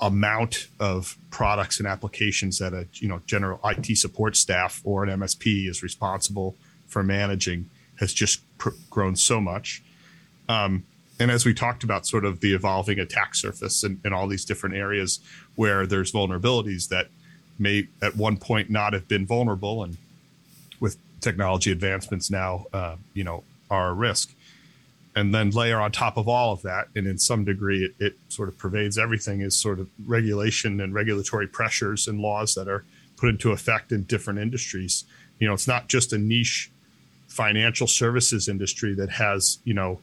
amount 0.00 0.68
of 0.80 1.18
products 1.30 1.78
and 1.78 1.86
applications 1.86 2.58
that 2.58 2.72
a 2.72 2.86
you 2.94 3.06
know 3.06 3.20
general 3.26 3.60
IT 3.64 3.98
support 3.98 4.34
staff 4.34 4.80
or 4.82 5.04
an 5.04 5.10
MSP 5.20 5.68
is 5.68 5.82
responsible 5.82 6.56
for 6.86 7.02
managing 7.02 7.68
has 7.96 8.14
just 8.14 8.40
pr- 8.56 8.70
grown 8.88 9.14
so 9.14 9.42
much. 9.42 9.82
Um, 10.48 10.84
and 11.20 11.30
as 11.30 11.44
we 11.44 11.52
talked 11.52 11.84
about 11.84 12.06
sort 12.06 12.24
of 12.24 12.40
the 12.40 12.54
evolving 12.54 12.98
attack 12.98 13.34
surface 13.34 13.82
and, 13.82 14.00
and 14.04 14.14
all 14.14 14.26
these 14.26 14.46
different 14.46 14.74
areas 14.74 15.20
where 15.54 15.86
there's 15.86 16.12
vulnerabilities 16.12 16.88
that 16.88 17.08
may 17.58 17.88
at 18.02 18.16
one 18.16 18.36
point 18.36 18.70
not 18.70 18.92
have 18.92 19.08
been 19.08 19.26
vulnerable 19.26 19.82
and 19.82 19.96
with 20.80 20.96
technology 21.20 21.72
advancements 21.72 22.30
now 22.30 22.66
uh, 22.72 22.96
you 23.14 23.24
know 23.24 23.42
are 23.70 23.90
a 23.90 23.94
risk 23.94 24.32
and 25.18 25.34
then 25.34 25.50
layer 25.50 25.80
on 25.80 25.90
top 25.90 26.16
of 26.16 26.28
all 26.28 26.52
of 26.52 26.62
that, 26.62 26.88
and 26.94 27.06
in 27.06 27.18
some 27.18 27.44
degree, 27.44 27.84
it, 27.84 27.94
it 27.98 28.18
sort 28.28 28.48
of 28.48 28.56
pervades 28.56 28.96
everything 28.96 29.40
is 29.40 29.58
sort 29.58 29.80
of 29.80 29.88
regulation 30.06 30.80
and 30.80 30.94
regulatory 30.94 31.48
pressures 31.48 32.06
and 32.06 32.20
laws 32.20 32.54
that 32.54 32.68
are 32.68 32.84
put 33.16 33.28
into 33.28 33.50
effect 33.50 33.90
in 33.90 34.04
different 34.04 34.38
industries. 34.38 35.04
You 35.40 35.48
know, 35.48 35.54
it's 35.54 35.66
not 35.66 35.88
just 35.88 36.12
a 36.12 36.18
niche 36.18 36.70
financial 37.26 37.88
services 37.88 38.48
industry 38.48 38.94
that 38.94 39.10
has, 39.10 39.58
you 39.64 39.74
know, 39.74 39.98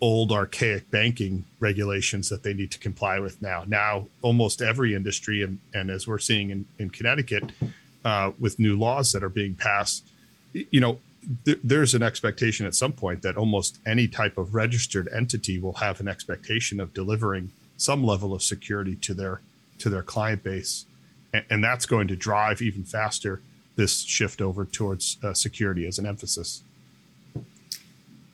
old 0.00 0.32
archaic 0.32 0.90
banking 0.90 1.44
regulations 1.58 2.28
that 2.28 2.42
they 2.42 2.54
need 2.54 2.70
to 2.70 2.78
comply 2.78 3.18
with 3.18 3.40
now. 3.42 3.64
Now, 3.66 4.06
almost 4.22 4.62
every 4.62 4.94
industry, 4.94 5.42
and, 5.42 5.58
and 5.74 5.90
as 5.90 6.06
we're 6.06 6.18
seeing 6.18 6.50
in, 6.50 6.64
in 6.78 6.90
Connecticut 6.90 7.52
uh, 8.04 8.32
with 8.38 8.58
new 8.58 8.78
laws 8.78 9.12
that 9.12 9.22
are 9.22 9.28
being 9.28 9.54
passed, 9.54 10.06
you 10.52 10.80
know, 10.80 10.98
there's 11.44 11.94
an 11.94 12.02
expectation 12.02 12.64
at 12.64 12.74
some 12.74 12.92
point 12.92 13.20
that 13.22 13.36
almost 13.36 13.78
any 13.84 14.08
type 14.08 14.38
of 14.38 14.54
registered 14.54 15.08
entity 15.12 15.58
will 15.58 15.74
have 15.74 16.00
an 16.00 16.08
expectation 16.08 16.80
of 16.80 16.94
delivering 16.94 17.52
some 17.76 18.02
level 18.02 18.32
of 18.32 18.42
security 18.42 18.96
to 18.96 19.14
their 19.14 19.40
to 19.78 19.88
their 19.88 20.02
client 20.02 20.42
base, 20.42 20.86
and, 21.32 21.44
and 21.48 21.64
that's 21.64 21.86
going 21.86 22.08
to 22.08 22.16
drive 22.16 22.60
even 22.60 22.84
faster 22.84 23.40
this 23.76 24.02
shift 24.02 24.42
over 24.42 24.64
towards 24.64 25.16
uh, 25.22 25.32
security 25.32 25.86
as 25.86 25.98
an 25.98 26.06
emphasis. 26.06 26.62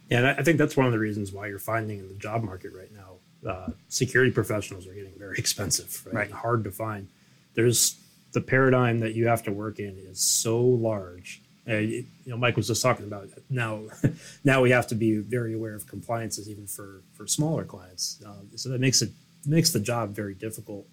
Yeah, 0.09 0.19
and 0.19 0.27
I 0.27 0.43
think 0.43 0.59
that's 0.59 0.77
one 0.77 0.87
of 0.87 0.93
the 0.93 0.99
reasons 0.99 1.33
why 1.33 1.47
you're 1.49 1.59
finding 1.59 1.99
in 1.99 2.09
the 2.09 2.15
job 2.15 2.43
market 2.43 2.73
right 2.73 2.91
now, 2.93 3.51
uh, 3.51 3.71
security 3.89 4.31
professionals 4.31 4.87
are 4.87 4.95
getting 4.95 5.15
very 5.19 5.37
expensive, 5.39 6.07
right? 6.07 6.15
right. 6.15 6.31
hard 6.31 6.65
to 6.65 6.71
find. 6.71 7.09
There's 7.55 7.99
the 8.33 8.41
paradigm 8.41 9.01
that 9.01 9.15
you 9.15 9.27
have 9.27 9.43
to 9.45 9.53
work 9.53 9.79
in 9.79 9.97
is 9.99 10.21
so 10.21 10.61
large 10.61 11.41
uh, 11.69 11.79
you 11.79 12.07
know, 12.27 12.37
Mike 12.37 12.57
was 12.57 12.69
just 12.69 12.81
talking 12.81 13.07
about 13.07 13.29
now. 13.51 13.83
now 14.45 14.63
we 14.63 14.71
have 14.71 14.87
to 14.87 14.95
be 14.95 15.19
very 15.19 15.55
aware 15.55 15.75
of 15.75 15.87
compliances 15.87 16.49
even 16.49 16.67
for 16.67 17.03
for 17.13 17.27
smaller 17.27 17.65
clients. 17.65 18.23
Um, 18.25 18.49
so 18.55 18.69
that 18.69 18.81
makes 18.81 19.03
it 19.03 19.11
makes 19.45 19.71
the 19.71 19.81
job 19.81 20.15
very 20.15 20.35
difficult. 20.35 20.87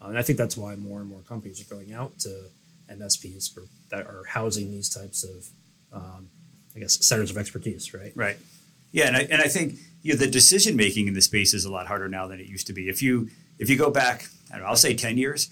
Uh, 0.00 0.08
and 0.08 0.18
I 0.18 0.22
think 0.22 0.38
that's 0.38 0.56
why 0.56 0.76
more 0.76 1.00
and 1.00 1.08
more 1.08 1.20
companies 1.20 1.60
are 1.60 1.74
going 1.74 1.92
out 1.92 2.18
to 2.20 2.44
MSPs 2.90 3.52
for, 3.52 3.64
that 3.90 4.06
are 4.06 4.24
housing 4.26 4.70
these 4.70 4.88
types 4.88 5.24
of, 5.24 5.46
um, 5.92 6.30
I 6.74 6.78
guess, 6.78 7.04
centers 7.04 7.30
of 7.30 7.36
expertise. 7.36 7.92
Right. 7.92 8.12
Right. 8.14 8.36
Yeah, 8.92 9.06
and 9.06 9.16
I, 9.16 9.20
and 9.30 9.40
I 9.40 9.48
think 9.48 9.78
you 10.02 10.14
know, 10.14 10.18
the 10.18 10.26
decision 10.26 10.76
making 10.76 11.08
in 11.08 11.14
the 11.14 11.20
space 11.20 11.54
is 11.54 11.64
a 11.64 11.72
lot 11.72 11.86
harder 11.86 12.08
now 12.08 12.26
than 12.26 12.40
it 12.40 12.46
used 12.46 12.66
to 12.68 12.72
be. 12.72 12.88
If 12.88 13.02
you 13.02 13.28
if 13.58 13.68
you 13.68 13.76
go 13.76 13.90
back, 13.90 14.26
I 14.50 14.54
don't 14.54 14.62
know, 14.62 14.68
I'll 14.68 14.76
say 14.76 14.94
ten 14.94 15.18
years, 15.18 15.50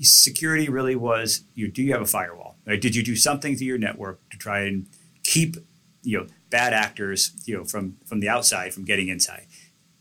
security 0.00 0.68
really 0.68 0.96
was 0.96 1.42
you 1.54 1.68
do 1.68 1.82
you 1.82 1.92
have 1.92 2.02
a 2.02 2.06
firewall? 2.06 2.56
Right? 2.66 2.80
Did 2.80 2.94
you 2.94 3.02
do 3.02 3.16
something 3.16 3.56
to 3.56 3.64
your 3.64 3.78
network 3.78 4.20
to 4.30 4.38
try 4.38 4.60
and 4.60 4.86
keep 5.22 5.56
you 6.02 6.18
know 6.18 6.26
bad 6.50 6.72
actors 6.72 7.32
you 7.44 7.56
know 7.56 7.64
from 7.64 7.96
from 8.06 8.20
the 8.20 8.28
outside 8.28 8.72
from 8.72 8.84
getting 8.84 9.08
inside? 9.08 9.46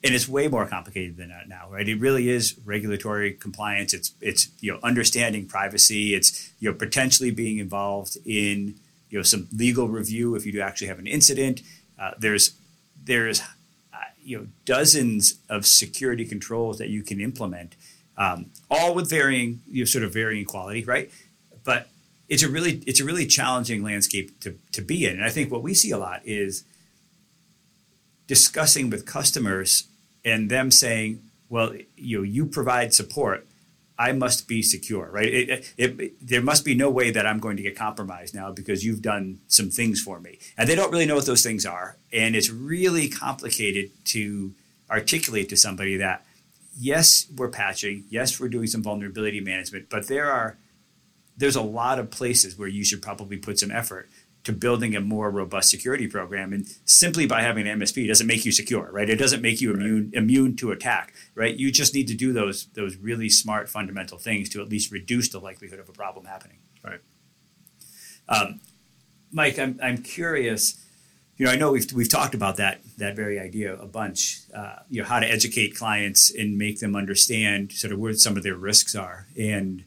And 0.04 0.14
it's 0.14 0.30
way 0.30 0.48
more 0.48 0.68
complicated 0.68 1.18
than 1.18 1.30
that 1.30 1.50
now 1.50 1.70
right? 1.70 1.88
It 1.88 2.00
really 2.00 2.30
is 2.30 2.58
regulatory 2.64 3.34
compliance. 3.34 3.94
It's 3.94 4.14
it's 4.22 4.50
you 4.60 4.72
know 4.72 4.80
understanding 4.84 5.48
privacy. 5.48 6.14
It's 6.14 6.54
you 6.60 6.70
know 6.70 6.78
potentially 6.78 7.32
being 7.32 7.58
involved 7.58 8.18
in 8.26 8.76
you 9.10 9.18
know 9.18 9.24
some 9.24 9.48
legal 9.52 9.88
review 9.88 10.36
if 10.36 10.46
you 10.46 10.52
do 10.52 10.62
actually 10.62 10.88
have 10.88 11.00
an 11.00 11.08
incident. 11.08 11.62
Uh, 12.00 12.12
there's 12.20 12.52
there's 13.08 13.42
uh, 13.94 13.98
you 14.24 14.38
know 14.38 14.48
dozens 14.66 15.40
of 15.50 15.66
security 15.66 16.26
controls 16.26 16.78
that 16.78 16.90
you 16.90 17.02
can 17.02 17.20
implement 17.20 17.76
um, 18.18 18.48
all 18.70 18.96
with 18.96 19.10
varying, 19.10 19.62
you 19.70 19.82
know, 19.82 19.86
sort 19.86 20.04
of 20.04 20.14
varying 20.14 20.46
quality, 20.46 20.84
right? 20.84 21.12
But 21.64 21.90
it's 22.28 22.44
a 22.44 22.50
really 22.50 22.84
it's 22.88 23.00
a 23.00 23.06
really 23.06 23.26
challenging 23.26 23.84
landscape 23.84 24.40
to 24.42 24.58
to 24.72 24.82
be 24.82 25.06
in, 25.06 25.14
and 25.14 25.24
I 25.24 25.30
think 25.30 25.52
what 25.52 25.64
we 25.64 25.74
see 25.74 25.92
a 25.92 25.98
lot 25.98 26.22
is 26.26 26.64
discussing 28.26 28.90
with 28.90 29.06
customers 29.06 29.88
and 30.26 30.50
them 30.50 30.72
saying, 30.72 31.22
"Well, 31.50 31.74
you 31.96 32.18
know, 32.18 32.24
you 32.24 32.46
provide 32.46 32.94
support." 32.94 33.47
I 34.00 34.12
must 34.12 34.48
be 34.48 34.62
secure, 34.62 35.10
right? 35.10 35.26
It, 35.26 35.50
it, 35.78 36.00
it, 36.00 36.28
there 36.28 36.42
must 36.42 36.64
be 36.64 36.76
no 36.76 36.90
way 36.90 37.10
that 37.10 37.26
I'm 37.26 37.40
going 37.40 37.58
to 37.58 37.64
get 37.64 37.76
compromised 37.76 38.36
now 38.36 38.52
because 38.52 38.86
you've 38.86 39.02
done 39.02 39.40
some 39.48 39.70
things 39.72 40.02
for 40.02 40.20
me. 40.20 40.38
And 40.58 40.70
they 40.70 40.76
don't 40.76 40.92
really 40.92 41.06
know 41.06 41.16
what 41.16 41.26
those 41.26 41.44
things 41.44 41.66
are. 41.66 41.98
And 42.14 42.36
it's 42.36 42.50
really 42.50 43.10
complicated 43.10 43.90
to 44.06 44.54
articulate 44.90 45.50
to 45.50 45.58
somebody 45.58 45.98
that 45.98 46.26
yes, 46.78 47.28
we're 47.36 47.50
patching. 47.50 48.06
Yes, 48.10 48.40
we're 48.40 48.50
doing 48.50 48.68
some 48.68 48.84
vulnerability 48.84 49.42
management, 49.42 49.90
but 49.90 50.08
there 50.08 50.32
are 50.32 50.58
there's 51.36 51.56
a 51.56 51.62
lot 51.62 52.00
of 52.00 52.10
places 52.10 52.58
where 52.58 52.68
you 52.68 52.84
should 52.84 53.02
probably 53.02 53.38
put 53.38 53.60
some 53.60 53.70
effort 53.72 54.10
to 54.48 54.54
building 54.54 54.96
a 54.96 55.02
more 55.02 55.30
robust 55.30 55.70
security 55.70 56.08
program. 56.08 56.54
And 56.54 56.66
simply 56.86 57.28
by 57.28 57.42
having 57.42 57.68
an 57.68 57.80
MSP 57.80 58.08
doesn't 58.08 58.26
make 58.26 58.46
you 58.46 58.54
secure, 58.54 58.90
right? 58.94 59.10
It 59.10 59.18
doesn't 59.18 59.42
make 59.42 59.60
you 59.60 59.74
immune 59.74 60.12
immune 60.14 60.56
to 60.56 60.72
attack, 60.72 61.14
right? 61.36 61.54
You 61.54 61.70
just 61.70 61.94
need 61.94 62.08
to 62.08 62.16
do 62.16 62.32
those 62.32 62.68
those 62.68 62.96
really 62.96 63.28
smart 63.28 63.68
fundamental 63.68 64.18
things 64.18 64.48
to 64.50 64.62
at 64.62 64.70
least 64.70 64.90
reduce 64.90 65.28
the 65.28 65.40
likelihood 65.40 65.80
of 65.80 65.90
a 65.90 65.92
problem 65.92 66.26
happening. 66.26 66.60
Right. 66.82 67.02
Um, 68.30 68.62
Mike, 69.34 69.60
I'm 69.60 69.78
I'm 69.84 69.98
curious 69.98 70.82
you 71.36 71.46
know, 71.46 71.52
I 71.52 71.56
know 71.58 71.72
we've 71.74 71.92
we've 71.94 72.10
talked 72.10 72.34
about 72.34 72.56
that 72.56 72.80
that 72.98 73.18
very 73.18 73.38
idea 73.38 73.76
a 73.76 73.86
bunch. 73.86 74.40
Uh, 74.56 74.78
you 74.90 75.02
know, 75.02 75.08
how 75.08 75.20
to 75.20 75.30
educate 75.30 75.76
clients 75.76 76.34
and 76.34 76.58
make 76.58 76.80
them 76.80 76.96
understand 76.96 77.74
sort 77.74 77.92
of 77.92 78.00
where 78.00 78.14
some 78.14 78.38
of 78.38 78.44
their 78.44 78.56
risks 78.56 78.96
are. 78.96 79.28
And 79.38 79.84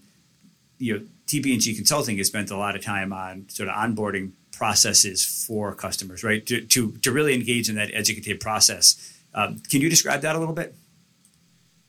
you 0.79 0.99
know, 0.99 1.07
TB&G 1.27 1.75
Consulting 1.75 2.19
has 2.19 2.29
spent 2.29 2.51
a 2.51 2.57
lot 2.57 2.77
of 2.77 2.83
time 2.83 3.13
on 3.13 3.49
sort 3.49 3.69
of 3.69 3.75
onboarding 3.75 4.33
processes 4.61 5.25
for 5.25 5.75
customers, 5.75 6.23
right? 6.23 6.45
To 6.45 6.61
to, 6.61 6.93
to 6.99 7.11
really 7.11 7.35
engage 7.35 7.71
in 7.71 7.77
that 7.77 7.91
educative 7.95 8.39
process. 8.41 8.85
Um, 9.33 9.59
can 9.71 9.81
you 9.81 9.89
describe 9.89 10.21
that 10.21 10.37
a 10.37 10.39
little 10.39 10.55
bit? 10.55 10.75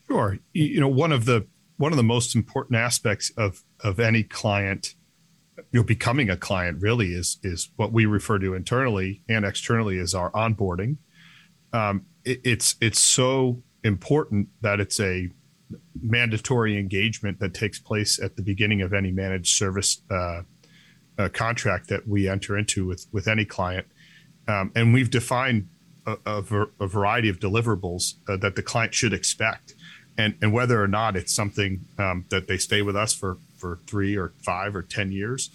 Sure. 0.08 0.40
You 0.54 0.80
know, 0.80 0.88
one 0.88 1.12
of 1.12 1.26
the 1.26 1.46
one 1.76 1.92
of 1.92 1.98
the 1.98 2.04
most 2.04 2.34
important 2.34 2.78
aspects 2.78 3.30
of 3.36 3.62
of 3.82 4.00
any 4.00 4.24
client 4.24 4.96
you 5.72 5.82
know 5.82 5.84
becoming 5.84 6.30
a 6.30 6.38
client 6.38 6.82
really 6.82 7.08
is 7.08 7.40
is 7.44 7.70
what 7.76 7.92
we 7.92 8.06
refer 8.06 8.40
to 8.40 8.54
internally 8.54 9.22
and 9.28 9.44
externally 9.44 10.00
as 10.00 10.16
our 10.16 10.32
onboarding 10.32 10.96
um, 11.74 12.06
it, 12.24 12.40
it's 12.44 12.76
it's 12.80 13.00
so 13.00 13.62
important 13.84 14.48
that 14.62 14.80
it's 14.80 15.00
a 15.00 15.30
mandatory 16.02 16.78
engagement 16.78 17.40
that 17.40 17.54
takes 17.54 17.80
place 17.80 18.20
at 18.20 18.36
the 18.36 18.42
beginning 18.42 18.82
of 18.82 18.94
any 18.94 19.12
managed 19.12 19.56
service 19.58 20.02
uh, 20.10 20.42
uh, 21.22 21.30
contract 21.30 21.88
that 21.90 22.08
we 22.08 22.28
enter 22.28 22.58
into 22.58 22.86
with 22.86 23.06
with 23.12 23.28
any 23.28 23.46
client 23.46 23.88
um, 24.48 24.72
and 24.76 24.94
we've 24.94 25.12
defined 25.12 25.68
a, 26.06 26.18
a, 26.26 26.42
ver- 26.42 26.72
a 26.80 26.88
variety 26.88 27.30
of 27.30 27.40
deliverables 27.40 28.16
uh, 28.28 28.36
that 28.38 28.56
the 28.56 28.64
client 28.64 28.94
should 28.94 29.14
expect 29.14 29.76
and 30.18 30.36
and 30.42 30.54
whether 30.54 30.82
or 30.82 30.88
not 30.88 31.16
it's 31.16 31.34
something 31.34 31.86
um, 31.98 32.26
that 32.30 32.48
they 32.48 32.58
stay 32.58 32.82
with 32.82 32.96
us 32.96 33.14
for 33.14 33.38
for 33.58 33.80
three 33.88 34.18
or 34.18 34.34
five 34.40 34.76
or 34.76 34.82
ten 34.82 35.12
years, 35.12 35.50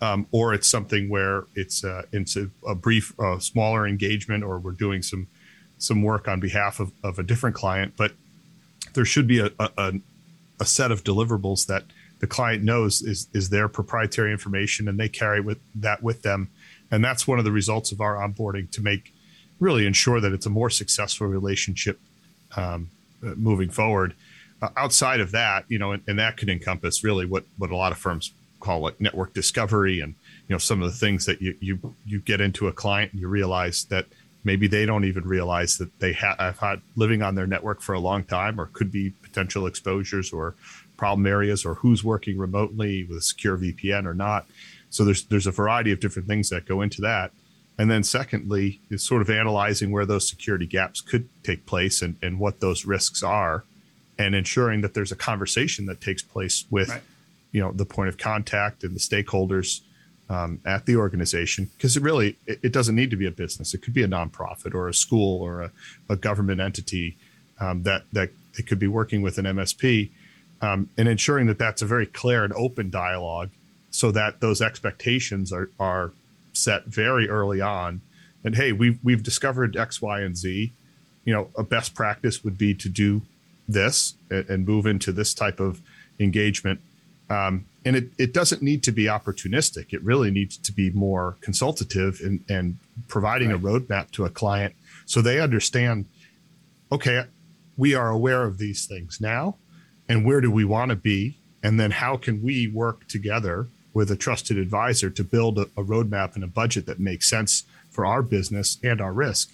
um, 0.00 0.26
or 0.30 0.52
it's 0.52 0.68
something 0.68 1.08
where 1.08 1.44
it's 1.54 1.84
uh, 1.84 2.02
it's 2.12 2.36
a, 2.36 2.74
brief, 2.74 3.18
uh, 3.18 3.38
smaller 3.38 3.86
engagement, 3.86 4.42
or 4.44 4.58
we're 4.58 4.72
doing 4.72 5.02
some 5.02 5.28
some 5.78 6.02
work 6.02 6.28
on 6.28 6.40
behalf 6.40 6.80
of, 6.80 6.92
of 7.02 7.18
a 7.18 7.22
different 7.22 7.56
client. 7.56 7.94
But 7.96 8.12
there 8.94 9.04
should 9.04 9.26
be 9.26 9.40
a, 9.40 9.50
a, 9.58 9.94
a 10.60 10.64
set 10.64 10.92
of 10.92 11.02
deliverables 11.02 11.66
that 11.66 11.84
the 12.22 12.28
client 12.28 12.62
knows 12.62 13.02
is 13.02 13.26
is 13.34 13.50
their 13.50 13.68
proprietary 13.68 14.30
information, 14.30 14.88
and 14.88 14.98
they 14.98 15.08
carry 15.08 15.40
with 15.40 15.58
that 15.74 16.02
with 16.04 16.22
them, 16.22 16.48
and 16.90 17.04
that's 17.04 17.26
one 17.26 17.40
of 17.40 17.44
the 17.44 17.50
results 17.50 17.90
of 17.90 18.00
our 18.00 18.14
onboarding 18.14 18.70
to 18.70 18.80
make 18.80 19.12
really 19.58 19.86
ensure 19.86 20.20
that 20.20 20.32
it's 20.32 20.46
a 20.46 20.50
more 20.50 20.70
successful 20.70 21.26
relationship 21.26 21.98
um, 22.56 22.88
uh, 23.26 23.34
moving 23.36 23.70
forward. 23.70 24.14
Uh, 24.62 24.68
outside 24.76 25.18
of 25.18 25.32
that, 25.32 25.64
you 25.66 25.80
know, 25.80 25.90
and, 25.90 26.02
and, 26.06 26.18
that 26.20 26.36
could 26.36 26.48
encompass 26.48 27.02
really 27.02 27.26
what 27.26 27.42
what 27.58 27.70
a 27.70 27.76
lot 27.76 27.90
of 27.90 27.98
firms 27.98 28.32
call 28.60 28.78
like 28.78 29.00
network 29.00 29.34
discovery 29.34 29.98
and 29.98 30.14
you 30.46 30.54
know 30.54 30.58
some 30.58 30.80
of 30.80 30.88
the 30.92 30.96
things 30.96 31.26
that 31.26 31.42
you 31.42 31.56
you 31.58 31.94
you 32.06 32.20
get 32.20 32.40
into 32.40 32.68
a 32.68 32.72
client 32.72 33.10
and 33.10 33.20
you 33.20 33.26
realize 33.26 33.86
that 33.86 34.06
maybe 34.44 34.68
they 34.68 34.86
don't 34.86 35.04
even 35.04 35.24
realize 35.24 35.78
that 35.78 35.90
they 35.98 36.12
have 36.12 36.58
had 36.60 36.80
living 36.94 37.20
on 37.20 37.34
their 37.34 37.48
network 37.48 37.80
for 37.80 37.94
a 37.94 37.98
long 37.98 38.22
time 38.22 38.60
or 38.60 38.66
could 38.66 38.92
be 38.92 39.10
potential 39.22 39.66
exposures 39.66 40.32
or 40.32 40.54
problem 41.02 41.26
areas 41.26 41.64
or 41.64 41.74
who's 41.74 42.04
working 42.04 42.38
remotely 42.38 43.02
with 43.02 43.18
a 43.18 43.22
secure 43.22 43.58
VPN 43.58 44.06
or 44.06 44.14
not. 44.14 44.46
So 44.88 45.04
there's 45.04 45.24
there's 45.24 45.48
a 45.48 45.50
variety 45.50 45.90
of 45.90 45.98
different 45.98 46.28
things 46.28 46.48
that 46.50 46.64
go 46.64 46.80
into 46.80 47.00
that. 47.00 47.32
And 47.76 47.90
then 47.90 48.04
secondly, 48.04 48.80
is 48.88 49.02
sort 49.02 49.20
of 49.20 49.28
analyzing 49.28 49.90
where 49.90 50.06
those 50.06 50.28
security 50.28 50.64
gaps 50.64 51.00
could 51.00 51.28
take 51.42 51.66
place 51.66 52.02
and, 52.02 52.14
and 52.22 52.38
what 52.38 52.60
those 52.60 52.84
risks 52.84 53.20
are 53.20 53.64
and 54.16 54.36
ensuring 54.36 54.82
that 54.82 54.94
there's 54.94 55.10
a 55.10 55.16
conversation 55.16 55.86
that 55.86 56.00
takes 56.00 56.22
place 56.22 56.66
with 56.70 56.90
right. 56.90 57.02
you 57.50 57.60
know 57.60 57.72
the 57.72 57.84
point 57.84 58.08
of 58.08 58.16
contact 58.16 58.84
and 58.84 58.94
the 58.94 59.00
stakeholders 59.00 59.80
um, 60.30 60.60
at 60.64 60.86
the 60.86 60.94
organization 60.94 61.68
because 61.76 61.96
it 61.96 62.02
really 62.04 62.36
it, 62.46 62.60
it, 62.62 62.72
doesn't 62.72 62.94
need 62.94 63.10
to 63.10 63.16
be 63.16 63.26
a 63.26 63.32
business 63.32 63.74
it 63.74 63.82
could 63.82 63.92
be 63.92 64.04
a 64.04 64.08
nonprofit 64.08 64.72
or 64.72 64.86
a 64.86 64.94
school 64.94 65.42
or 65.42 65.62
a, 65.62 65.70
a 66.08 66.14
government 66.14 66.60
entity 66.60 67.16
um, 67.58 67.82
that 67.82 68.02
that 68.12 68.30
it 68.56 68.68
could 68.68 68.78
be 68.78 68.86
working 68.86 69.20
with 69.20 69.36
an 69.38 69.46
msp 69.46 70.10
um, 70.62 70.88
and 70.96 71.08
ensuring 71.08 71.46
that 71.46 71.58
that's 71.58 71.82
a 71.82 71.86
very 71.86 72.06
clear 72.06 72.44
and 72.44 72.52
open 72.54 72.88
dialogue 72.88 73.50
so 73.90 74.10
that 74.10 74.40
those 74.40 74.62
expectations 74.62 75.52
are 75.52 75.68
are 75.78 76.12
set 76.54 76.84
very 76.84 77.28
early 77.28 77.60
on 77.60 78.00
and 78.44 78.56
hey 78.56 78.72
we've 78.72 78.98
we've 79.02 79.22
discovered 79.22 79.76
x 79.76 80.00
y 80.00 80.20
and 80.20 80.36
z 80.36 80.72
you 81.24 81.32
know, 81.32 81.48
a 81.56 81.62
best 81.62 81.94
practice 81.94 82.42
would 82.44 82.58
be 82.58 82.74
to 82.74 82.88
do 82.88 83.22
this 83.68 84.14
and, 84.30 84.48
and 84.48 84.66
move 84.66 84.86
into 84.86 85.12
this 85.12 85.34
type 85.34 85.60
of 85.60 85.80
engagement. 86.18 86.80
Um, 87.30 87.66
and 87.84 87.96
it, 87.96 88.10
it 88.18 88.34
doesn't 88.34 88.62
need 88.62 88.82
to 88.84 88.92
be 88.92 89.04
opportunistic. 89.04 89.92
It 89.92 90.02
really 90.02 90.30
needs 90.30 90.56
to 90.58 90.72
be 90.72 90.90
more 90.90 91.36
consultative 91.40 92.20
and, 92.22 92.44
and 92.48 92.78
providing 93.08 93.50
right. 93.50 93.56
a 93.56 93.60
roadmap 93.60 94.10
to 94.12 94.24
a 94.24 94.30
client 94.30 94.74
so 95.06 95.20
they 95.20 95.40
understand, 95.40 96.06
okay, 96.90 97.24
we 97.76 97.94
are 97.94 98.10
aware 98.10 98.44
of 98.44 98.58
these 98.58 98.86
things 98.86 99.20
now, 99.20 99.56
and 100.08 100.24
where 100.24 100.40
do 100.40 100.50
we 100.50 100.64
want 100.64 100.90
to 100.90 100.96
be? 100.96 101.36
And 101.62 101.78
then 101.78 101.92
how 101.92 102.16
can 102.16 102.42
we 102.42 102.68
work 102.68 103.06
together 103.08 103.68
with 103.94 104.10
a 104.10 104.16
trusted 104.16 104.58
advisor 104.58 105.10
to 105.10 105.22
build 105.22 105.58
a, 105.58 105.62
a 105.76 105.84
roadmap 105.84 106.34
and 106.34 106.42
a 106.42 106.48
budget 106.48 106.86
that 106.86 106.98
makes 106.98 107.28
sense 107.28 107.64
for 107.90 108.04
our 108.04 108.22
business 108.22 108.78
and 108.82 109.00
our 109.00 109.12
risk? 109.12 109.50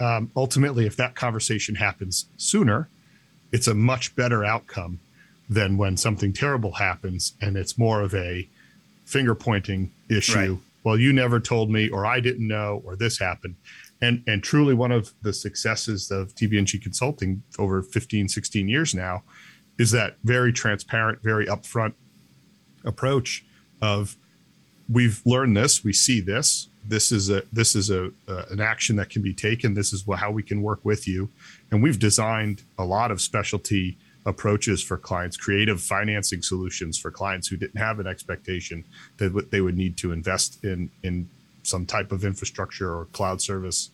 Um, 0.00 0.30
ultimately, 0.36 0.86
if 0.86 0.96
that 0.96 1.14
conversation 1.14 1.76
happens 1.76 2.26
sooner, 2.36 2.88
it's 3.50 3.66
a 3.66 3.74
much 3.74 4.14
better 4.14 4.44
outcome 4.44 5.00
than 5.48 5.78
when 5.78 5.96
something 5.96 6.32
terrible 6.32 6.72
happens 6.72 7.32
and 7.40 7.56
it's 7.56 7.78
more 7.78 8.02
of 8.02 8.14
a 8.14 8.46
finger 9.04 9.34
pointing 9.34 9.90
issue. 10.08 10.36
Right. 10.38 10.58
Well, 10.84 10.98
you 10.98 11.12
never 11.12 11.40
told 11.40 11.70
me, 11.70 11.88
or 11.88 12.06
I 12.06 12.20
didn't 12.20 12.46
know, 12.46 12.82
or 12.84 12.96
this 12.96 13.18
happened. 13.18 13.56
And, 14.00 14.22
and 14.26 14.42
truly 14.42 14.74
one 14.74 14.92
of 14.92 15.12
the 15.22 15.32
successes 15.32 16.10
of 16.10 16.34
TBNG 16.34 16.80
Consulting 16.80 17.42
over 17.58 17.82
15, 17.82 18.28
16 18.28 18.68
years 18.68 18.94
now 18.94 19.22
is 19.78 19.90
that 19.92 20.16
very 20.24 20.52
transparent, 20.52 21.22
very 21.22 21.46
upfront 21.46 21.94
approach 22.84 23.44
of 23.80 24.16
we've 24.90 25.22
learned 25.24 25.56
this, 25.56 25.84
we 25.84 25.92
see 25.92 26.20
this, 26.20 26.68
this 26.88 27.12
is 27.12 27.28
a 27.28 27.42
this 27.52 27.76
is 27.76 27.90
a 27.90 28.06
uh, 28.26 28.44
an 28.50 28.60
action 28.60 28.96
that 28.96 29.10
can 29.10 29.22
be 29.22 29.34
taken. 29.34 29.74
This 29.74 29.92
is 29.92 30.04
how 30.16 30.30
we 30.30 30.42
can 30.42 30.62
work 30.62 30.80
with 30.84 31.06
you, 31.06 31.28
and 31.70 31.82
we've 31.82 31.98
designed 31.98 32.62
a 32.78 32.84
lot 32.84 33.10
of 33.10 33.20
specialty 33.20 33.98
approaches 34.24 34.82
for 34.82 34.96
clients, 34.96 35.36
creative 35.36 35.80
financing 35.80 36.42
solutions 36.42 36.98
for 36.98 37.10
clients 37.10 37.48
who 37.48 37.56
didn't 37.56 37.78
have 37.78 38.00
an 38.00 38.06
expectation 38.06 38.84
that 39.18 39.50
they 39.50 39.60
would 39.60 39.76
need 39.76 39.96
to 39.98 40.12
invest 40.12 40.64
in 40.64 40.90
in 41.02 41.28
some 41.62 41.84
type 41.84 42.10
of 42.10 42.24
infrastructure 42.24 42.90
or 42.90 43.04
cloud 43.06 43.42
service. 43.42 43.90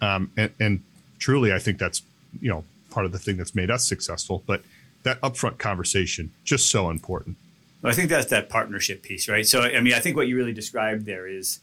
Um, 0.00 0.32
and, 0.36 0.50
and 0.58 0.82
truly, 1.20 1.52
I 1.52 1.60
think 1.60 1.78
that's 1.78 2.02
you 2.40 2.50
know 2.50 2.64
part 2.90 3.06
of 3.06 3.12
the 3.12 3.18
thing 3.20 3.36
that's 3.36 3.54
made 3.54 3.70
us 3.70 3.86
successful. 3.86 4.42
But 4.46 4.62
that 5.02 5.20
upfront 5.20 5.58
conversation 5.58 6.32
just 6.44 6.70
so 6.70 6.90
important. 6.90 7.36
I 7.84 7.92
think 7.92 8.10
that's 8.10 8.30
that 8.30 8.48
partnership 8.48 9.02
piece, 9.02 9.28
right? 9.28 9.44
So, 9.44 9.62
I 9.62 9.80
mean, 9.80 9.92
I 9.92 9.98
think 9.98 10.16
what 10.16 10.28
you 10.28 10.36
really 10.36 10.52
described 10.52 11.04
there 11.04 11.26
is, 11.26 11.60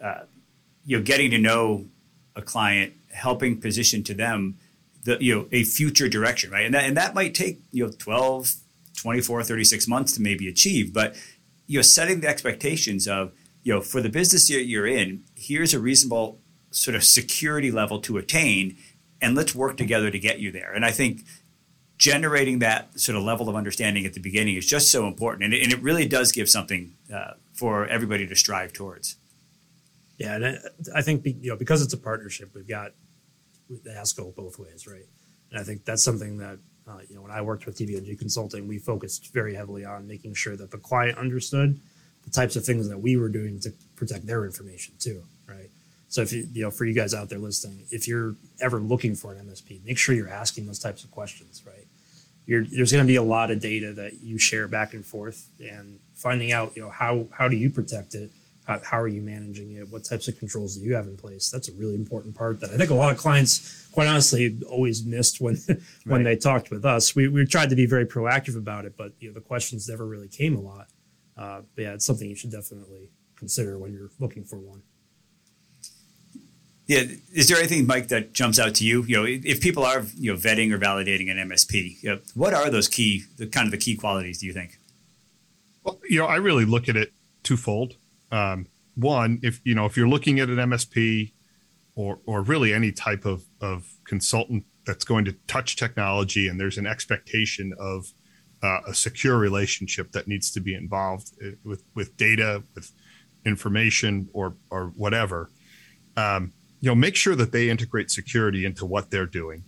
uh, 0.00 0.22
you 0.86 0.96
know, 0.96 1.02
getting 1.02 1.30
to 1.32 1.38
know 1.38 1.86
a 2.34 2.40
client, 2.40 2.94
helping 3.12 3.60
position 3.60 4.02
to 4.04 4.14
them 4.14 4.56
the 5.04 5.16
you 5.20 5.34
know 5.34 5.48
a 5.52 5.64
future 5.64 6.08
direction, 6.08 6.50
right? 6.50 6.64
And 6.64 6.74
that 6.74 6.84
and 6.84 6.96
that 6.96 7.14
might 7.14 7.34
take 7.34 7.60
you 7.72 7.86
know 7.86 7.92
12, 7.98 8.54
24, 8.96 9.42
36 9.42 9.88
months 9.88 10.12
to 10.12 10.22
maybe 10.22 10.48
achieve, 10.48 10.92
but 10.92 11.14
you 11.66 11.78
know 11.78 11.82
setting 11.82 12.20
the 12.20 12.28
expectations 12.28 13.06
of 13.06 13.32
you 13.62 13.74
know 13.74 13.80
for 13.80 14.00
the 14.00 14.08
business 14.08 14.48
you're 14.50 14.86
in, 14.86 15.24
here's 15.34 15.74
a 15.74 15.80
reasonable 15.80 16.40
sort 16.70 16.94
of 16.94 17.04
security 17.04 17.70
level 17.70 18.00
to 18.00 18.18
attain, 18.18 18.76
and 19.20 19.34
let's 19.34 19.54
work 19.54 19.76
together 19.76 20.10
to 20.10 20.18
get 20.18 20.38
you 20.38 20.50
there. 20.52 20.72
And 20.72 20.84
I 20.84 20.90
think 20.90 21.22
generating 21.98 22.60
that 22.60 22.98
sort 22.98 23.16
of 23.16 23.24
level 23.24 23.48
of 23.48 23.56
understanding 23.56 24.06
at 24.06 24.14
the 24.14 24.20
beginning 24.20 24.56
is 24.56 24.66
just 24.66 24.90
so 24.90 25.06
important, 25.06 25.44
and 25.44 25.52
it, 25.52 25.62
and 25.62 25.72
it 25.72 25.82
really 25.82 26.06
does 26.06 26.32
give 26.32 26.48
something 26.48 26.94
uh, 27.12 27.32
for 27.52 27.86
everybody 27.86 28.26
to 28.26 28.36
strive 28.36 28.72
towards. 28.72 29.16
Yeah, 30.16 30.36
and 30.36 30.58
I, 30.94 31.02
think 31.02 31.24
you 31.26 31.50
know 31.50 31.56
because 31.56 31.82
it's 31.82 31.92
a 31.92 31.98
partnership, 31.98 32.50
we've 32.54 32.66
got 32.66 32.92
the 33.84 33.92
has 33.92 34.12
go 34.12 34.32
both 34.36 34.58
ways, 34.58 34.86
right? 34.86 35.06
And 35.50 35.60
I 35.60 35.64
think 35.64 35.84
that's 35.84 36.02
something 36.02 36.38
that 36.38 36.58
uh, 36.88 36.98
you 37.08 37.16
know 37.16 37.22
when 37.22 37.32
I 37.32 37.42
worked 37.42 37.66
with 37.66 37.76
TBNG 37.76 38.18
Consulting, 38.18 38.66
we 38.66 38.78
focused 38.78 39.32
very 39.32 39.54
heavily 39.54 39.84
on 39.84 40.06
making 40.06 40.34
sure 40.34 40.56
that 40.56 40.70
the 40.70 40.78
client 40.78 41.18
understood 41.18 41.80
the 42.24 42.30
types 42.30 42.56
of 42.56 42.64
things 42.64 42.88
that 42.88 42.98
we 42.98 43.16
were 43.16 43.28
doing 43.28 43.58
to 43.60 43.72
protect 43.96 44.26
their 44.26 44.44
information 44.44 44.94
too, 44.98 45.22
right? 45.48 45.70
So 46.08 46.22
if 46.22 46.32
you 46.32 46.48
you 46.52 46.62
know 46.62 46.70
for 46.70 46.84
you 46.84 46.94
guys 46.94 47.12
out 47.12 47.28
there 47.28 47.38
listening, 47.38 47.84
if 47.90 48.06
you're 48.06 48.36
ever 48.60 48.80
looking 48.80 49.16
for 49.16 49.32
an 49.32 49.46
MSP, 49.46 49.84
make 49.84 49.98
sure 49.98 50.14
you're 50.14 50.28
asking 50.28 50.66
those 50.66 50.78
types 50.78 51.02
of 51.02 51.10
questions, 51.10 51.62
right? 51.66 51.86
You're, 52.48 52.64
there's 52.64 52.90
going 52.90 53.04
to 53.04 53.06
be 53.06 53.16
a 53.16 53.22
lot 53.22 53.50
of 53.50 53.60
data 53.60 53.92
that 53.92 54.22
you 54.22 54.38
share 54.38 54.66
back 54.66 54.94
and 54.94 55.04
forth, 55.04 55.50
and 55.60 56.00
finding 56.14 56.50
out 56.50 56.74
you 56.74 56.82
know 56.82 56.90
how 56.90 57.26
how 57.30 57.46
do 57.46 57.56
you 57.56 57.70
protect 57.70 58.14
it 58.14 58.32
how, 58.68 58.80
how, 58.84 59.00
are 59.00 59.08
you 59.08 59.22
managing 59.22 59.72
it? 59.72 59.88
What 59.88 60.04
types 60.04 60.28
of 60.28 60.38
controls 60.38 60.76
do 60.76 60.84
you 60.84 60.94
have 60.94 61.06
in 61.06 61.16
place? 61.16 61.50
That's 61.50 61.68
a 61.68 61.72
really 61.72 61.94
important 61.94 62.34
part 62.34 62.60
that 62.60 62.70
I 62.70 62.76
think 62.76 62.90
a 62.90 62.94
lot 62.94 63.10
of 63.10 63.16
clients, 63.16 63.88
quite 63.92 64.06
honestly, 64.06 64.60
always 64.68 65.04
missed 65.04 65.40
when 65.40 65.56
when 66.04 66.24
right. 66.24 66.24
they 66.24 66.36
talked 66.36 66.70
with 66.70 66.84
us. 66.84 67.16
We, 67.16 67.28
we 67.28 67.46
tried 67.46 67.70
to 67.70 67.76
be 67.76 67.86
very 67.86 68.04
proactive 68.04 68.56
about 68.56 68.84
it, 68.84 68.94
but 68.96 69.12
you 69.20 69.28
know 69.28 69.34
the 69.34 69.40
questions 69.40 69.88
never 69.88 70.06
really 70.06 70.28
came 70.28 70.54
a 70.54 70.60
lot. 70.60 70.88
Uh, 71.36 71.62
but 71.74 71.82
yeah, 71.82 71.94
it's 71.94 72.04
something 72.04 72.28
you 72.28 72.36
should 72.36 72.52
definitely 72.52 73.08
consider 73.36 73.78
when 73.78 73.92
you're 73.92 74.10
looking 74.18 74.44
for 74.44 74.58
one. 74.58 74.82
Yeah, 76.88 77.04
is 77.32 77.48
there 77.48 77.58
anything, 77.58 77.86
Mike, 77.86 78.08
that 78.08 78.32
jumps 78.32 78.58
out 78.58 78.74
to 78.76 78.84
you? 78.84 79.04
You 79.04 79.16
know, 79.18 79.24
if 79.24 79.60
people 79.60 79.84
are 79.84 80.04
you 80.16 80.32
know 80.32 80.38
vetting 80.38 80.72
or 80.72 80.78
validating 80.78 81.30
an 81.30 81.48
MSP, 81.48 82.02
you 82.02 82.10
know, 82.10 82.20
what 82.34 82.54
are 82.54 82.70
those 82.70 82.88
key, 82.88 83.24
the 83.36 83.46
kind 83.46 83.66
of 83.66 83.70
the 83.70 83.78
key 83.78 83.94
qualities? 83.94 84.38
Do 84.38 84.46
you 84.46 84.52
think? 84.52 84.78
Well, 85.84 86.00
you 86.08 86.18
know, 86.18 86.26
I 86.26 86.36
really 86.36 86.64
look 86.64 86.88
at 86.88 86.96
it 86.96 87.12
twofold 87.42 87.96
um, 88.30 88.66
one, 88.94 89.38
if 89.42 89.60
you 89.64 89.74
know 89.74 89.86
if 89.86 89.96
you're 89.96 90.08
looking 90.08 90.40
at 90.40 90.48
an 90.48 90.56
MSP 90.56 91.32
or 91.94 92.18
or 92.26 92.42
really 92.42 92.72
any 92.72 92.92
type 92.92 93.24
of 93.24 93.44
of 93.60 93.86
consultant 94.04 94.64
that's 94.86 95.04
going 95.04 95.24
to 95.26 95.32
touch 95.46 95.76
technology, 95.76 96.48
and 96.48 96.58
there's 96.58 96.78
an 96.78 96.86
expectation 96.86 97.72
of 97.78 98.12
uh, 98.62 98.80
a 98.88 98.94
secure 98.94 99.38
relationship 99.38 100.12
that 100.12 100.26
needs 100.26 100.50
to 100.52 100.60
be 100.60 100.74
involved 100.74 101.32
uh, 101.44 101.50
with 101.64 101.84
with 101.94 102.16
data, 102.16 102.62
with 102.74 102.92
information, 103.46 104.28
or 104.32 104.56
or 104.70 104.92
whatever. 104.96 105.50
Um, 106.16 106.52
you 106.80 106.88
know, 106.88 106.94
make 106.94 107.16
sure 107.16 107.34
that 107.34 107.52
they 107.52 107.70
integrate 107.70 108.10
security 108.10 108.64
into 108.64 108.86
what 108.86 109.10
they're 109.10 109.26
doing, 109.26 109.64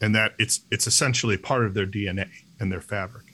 and 0.00 0.14
that 0.14 0.34
it's 0.38 0.60
it's 0.70 0.86
essentially 0.86 1.36
part 1.36 1.64
of 1.64 1.74
their 1.74 1.86
DNA 1.86 2.28
and 2.58 2.72
their 2.72 2.80
fabric. 2.80 3.26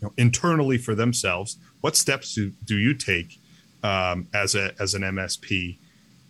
You 0.00 0.08
know, 0.08 0.12
internally 0.16 0.78
for 0.78 0.94
themselves, 0.94 1.58
what 1.80 1.96
steps 1.96 2.34
do, 2.34 2.52
do 2.64 2.76
you 2.76 2.94
take 2.94 3.38
um, 3.82 4.28
as 4.32 4.54
a 4.54 4.74
as 4.80 4.94
an 4.94 5.02
MSP 5.02 5.78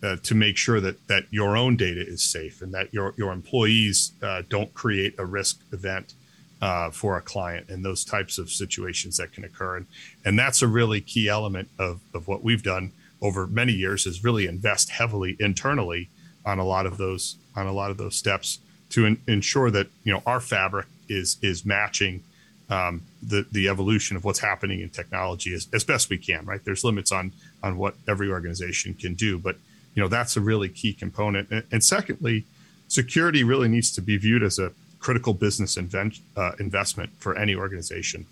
uh, 0.03 0.15
to 0.23 0.35
make 0.35 0.57
sure 0.57 0.79
that 0.81 1.07
that 1.07 1.25
your 1.29 1.55
own 1.55 1.77
data 1.77 2.01
is 2.01 2.23
safe 2.23 2.61
and 2.61 2.73
that 2.73 2.93
your 2.93 3.13
your 3.17 3.31
employees 3.31 4.13
uh, 4.21 4.41
don't 4.49 4.73
create 4.73 5.13
a 5.17 5.25
risk 5.25 5.61
event 5.71 6.15
uh, 6.61 6.89
for 6.91 7.17
a 7.17 7.21
client 7.21 7.69
and 7.69 7.83
those 7.83 8.03
types 8.03 8.37
of 8.37 8.49
situations 8.49 9.17
that 9.17 9.31
can 9.31 9.43
occur 9.43 9.77
and 9.77 9.87
and 10.25 10.37
that's 10.37 10.61
a 10.61 10.67
really 10.67 11.01
key 11.01 11.27
element 11.27 11.69
of 11.77 12.01
of 12.13 12.27
what 12.27 12.43
we've 12.43 12.63
done 12.63 12.91
over 13.21 13.47
many 13.47 13.73
years 13.73 14.05
is 14.05 14.23
really 14.23 14.47
invest 14.47 14.89
heavily 14.89 15.37
internally 15.39 16.09
on 16.45 16.59
a 16.59 16.65
lot 16.65 16.85
of 16.85 16.97
those 16.97 17.37
on 17.55 17.67
a 17.67 17.71
lot 17.71 17.91
of 17.91 17.97
those 17.97 18.15
steps 18.15 18.59
to 18.89 19.05
in, 19.05 19.21
ensure 19.27 19.69
that 19.71 19.87
you 20.03 20.13
know 20.13 20.21
our 20.25 20.39
fabric 20.39 20.87
is 21.07 21.37
is 21.41 21.65
matching 21.65 22.23
um, 22.69 23.01
the 23.21 23.45
the 23.51 23.67
evolution 23.67 24.17
of 24.17 24.23
what's 24.23 24.39
happening 24.39 24.81
in 24.81 24.89
technology 24.89 25.53
as, 25.53 25.67
as 25.73 25.83
best 25.83 26.09
we 26.09 26.17
can. 26.17 26.45
Right, 26.45 26.63
there's 26.63 26.83
limits 26.83 27.11
on 27.11 27.31
on 27.61 27.77
what 27.77 27.95
every 28.07 28.29
organization 28.29 28.93
can 28.93 29.13
do, 29.13 29.37
but 29.37 29.57
you 29.93 30.01
know 30.01 30.07
that's 30.07 30.35
a 30.35 30.41
really 30.41 30.69
key 30.69 30.93
component. 30.93 31.49
And, 31.51 31.63
and 31.71 31.83
secondly, 31.83 32.45
security 32.87 33.43
really 33.43 33.67
needs 33.67 33.91
to 33.93 34.01
be 34.01 34.17
viewed 34.17 34.43
as 34.43 34.57
a 34.57 34.71
critical 34.99 35.33
business 35.33 35.77
invent, 35.77 36.19
uh, 36.37 36.51
investment 36.59 37.09
for 37.17 37.35
any 37.37 37.55
organization. 37.55 38.25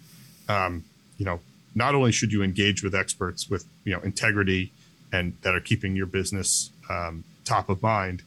Um, 0.48 0.84
you 1.18 1.26
know, 1.26 1.40
not 1.76 1.96
only 1.96 2.12
should 2.12 2.32
you 2.32 2.44
engage 2.44 2.84
with 2.84 2.96
experts 2.96 3.50
with 3.50 3.66
you 3.84 3.94
know 3.94 4.00
integrity 4.02 4.72
and 5.12 5.36
that 5.42 5.56
are 5.56 5.60
keeping 5.60 5.96
your 5.96 6.06
business 6.06 6.72
um, 6.90 7.24
top 7.46 7.70
of 7.70 7.82
mind, 7.82 8.22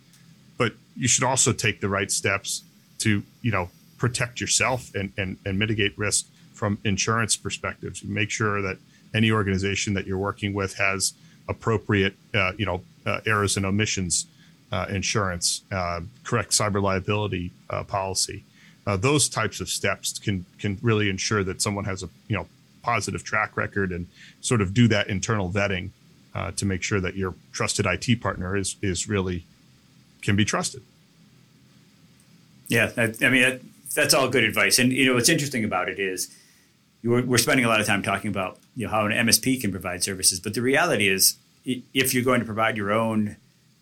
but 0.58 0.72
you 0.96 1.08
should 1.08 1.24
also 1.24 1.52
take 1.52 1.80
the 1.80 1.88
right 1.88 2.10
steps 2.10 2.62
to 2.98 3.22
you 3.42 3.50
know 3.50 3.70
protect 3.98 4.40
yourself 4.40 4.92
and, 4.94 5.12
and, 5.16 5.38
and 5.46 5.58
mitigate 5.58 5.96
risk 5.96 6.26
from 6.52 6.78
insurance 6.84 7.36
perspectives. 7.36 8.02
Make 8.02 8.30
sure 8.30 8.60
that 8.62 8.78
any 9.14 9.30
organization 9.30 9.94
that 9.94 10.06
you're 10.06 10.18
working 10.18 10.54
with 10.54 10.76
has 10.78 11.12
appropriate, 11.48 12.14
uh, 12.34 12.52
you 12.56 12.66
know, 12.66 12.82
uh, 13.06 13.20
errors 13.26 13.56
and 13.56 13.64
omissions 13.64 14.26
uh, 14.72 14.86
insurance, 14.88 15.62
uh, 15.70 16.00
correct 16.24 16.50
cyber 16.50 16.82
liability 16.82 17.52
uh, 17.70 17.84
policy. 17.84 18.42
Uh, 18.86 18.96
those 18.96 19.28
types 19.28 19.60
of 19.60 19.68
steps 19.68 20.18
can 20.18 20.44
can 20.58 20.78
really 20.82 21.08
ensure 21.08 21.44
that 21.44 21.62
someone 21.62 21.84
has 21.84 22.02
a 22.02 22.08
you 22.26 22.36
know 22.36 22.46
positive 22.82 23.22
track 23.22 23.56
record 23.56 23.92
and 23.92 24.08
sort 24.40 24.60
of 24.60 24.74
do 24.74 24.88
that 24.88 25.06
internal 25.08 25.50
vetting 25.50 25.90
Uh, 26.34 26.50
to 26.52 26.64
make 26.64 26.82
sure 26.82 26.98
that 26.98 27.14
your 27.14 27.34
trusted 27.52 27.84
IT 27.84 28.18
partner 28.22 28.56
is 28.56 28.76
is 28.80 29.06
really 29.06 29.44
can 30.22 30.34
be 30.34 30.46
trusted. 30.46 30.82
Yeah, 32.68 32.90
I, 32.96 33.12
I 33.20 33.28
mean 33.28 33.60
that's 33.94 34.14
all 34.14 34.28
good 34.28 34.44
advice. 34.44 34.78
And 34.78 34.92
you 34.92 35.04
know 35.04 35.14
what's 35.14 35.28
interesting 35.28 35.62
about 35.62 35.90
it 35.90 35.98
is 35.98 36.34
we're, 37.04 37.22
we're 37.22 37.38
spending 37.38 37.66
a 37.66 37.68
lot 37.68 37.80
of 37.80 37.86
time 37.86 38.02
talking 38.02 38.30
about 38.30 38.58
you 38.74 38.86
know 38.86 38.90
how 38.90 39.04
an 39.04 39.12
MSP 39.12 39.60
can 39.60 39.70
provide 39.70 40.02
services, 40.02 40.40
but 40.40 40.54
the 40.54 40.62
reality 40.62 41.08
is 41.08 41.36
if 41.64 42.14
you're 42.14 42.24
going 42.24 42.40
to 42.40 42.46
provide 42.46 42.76
your 42.76 42.92
own 42.92 43.36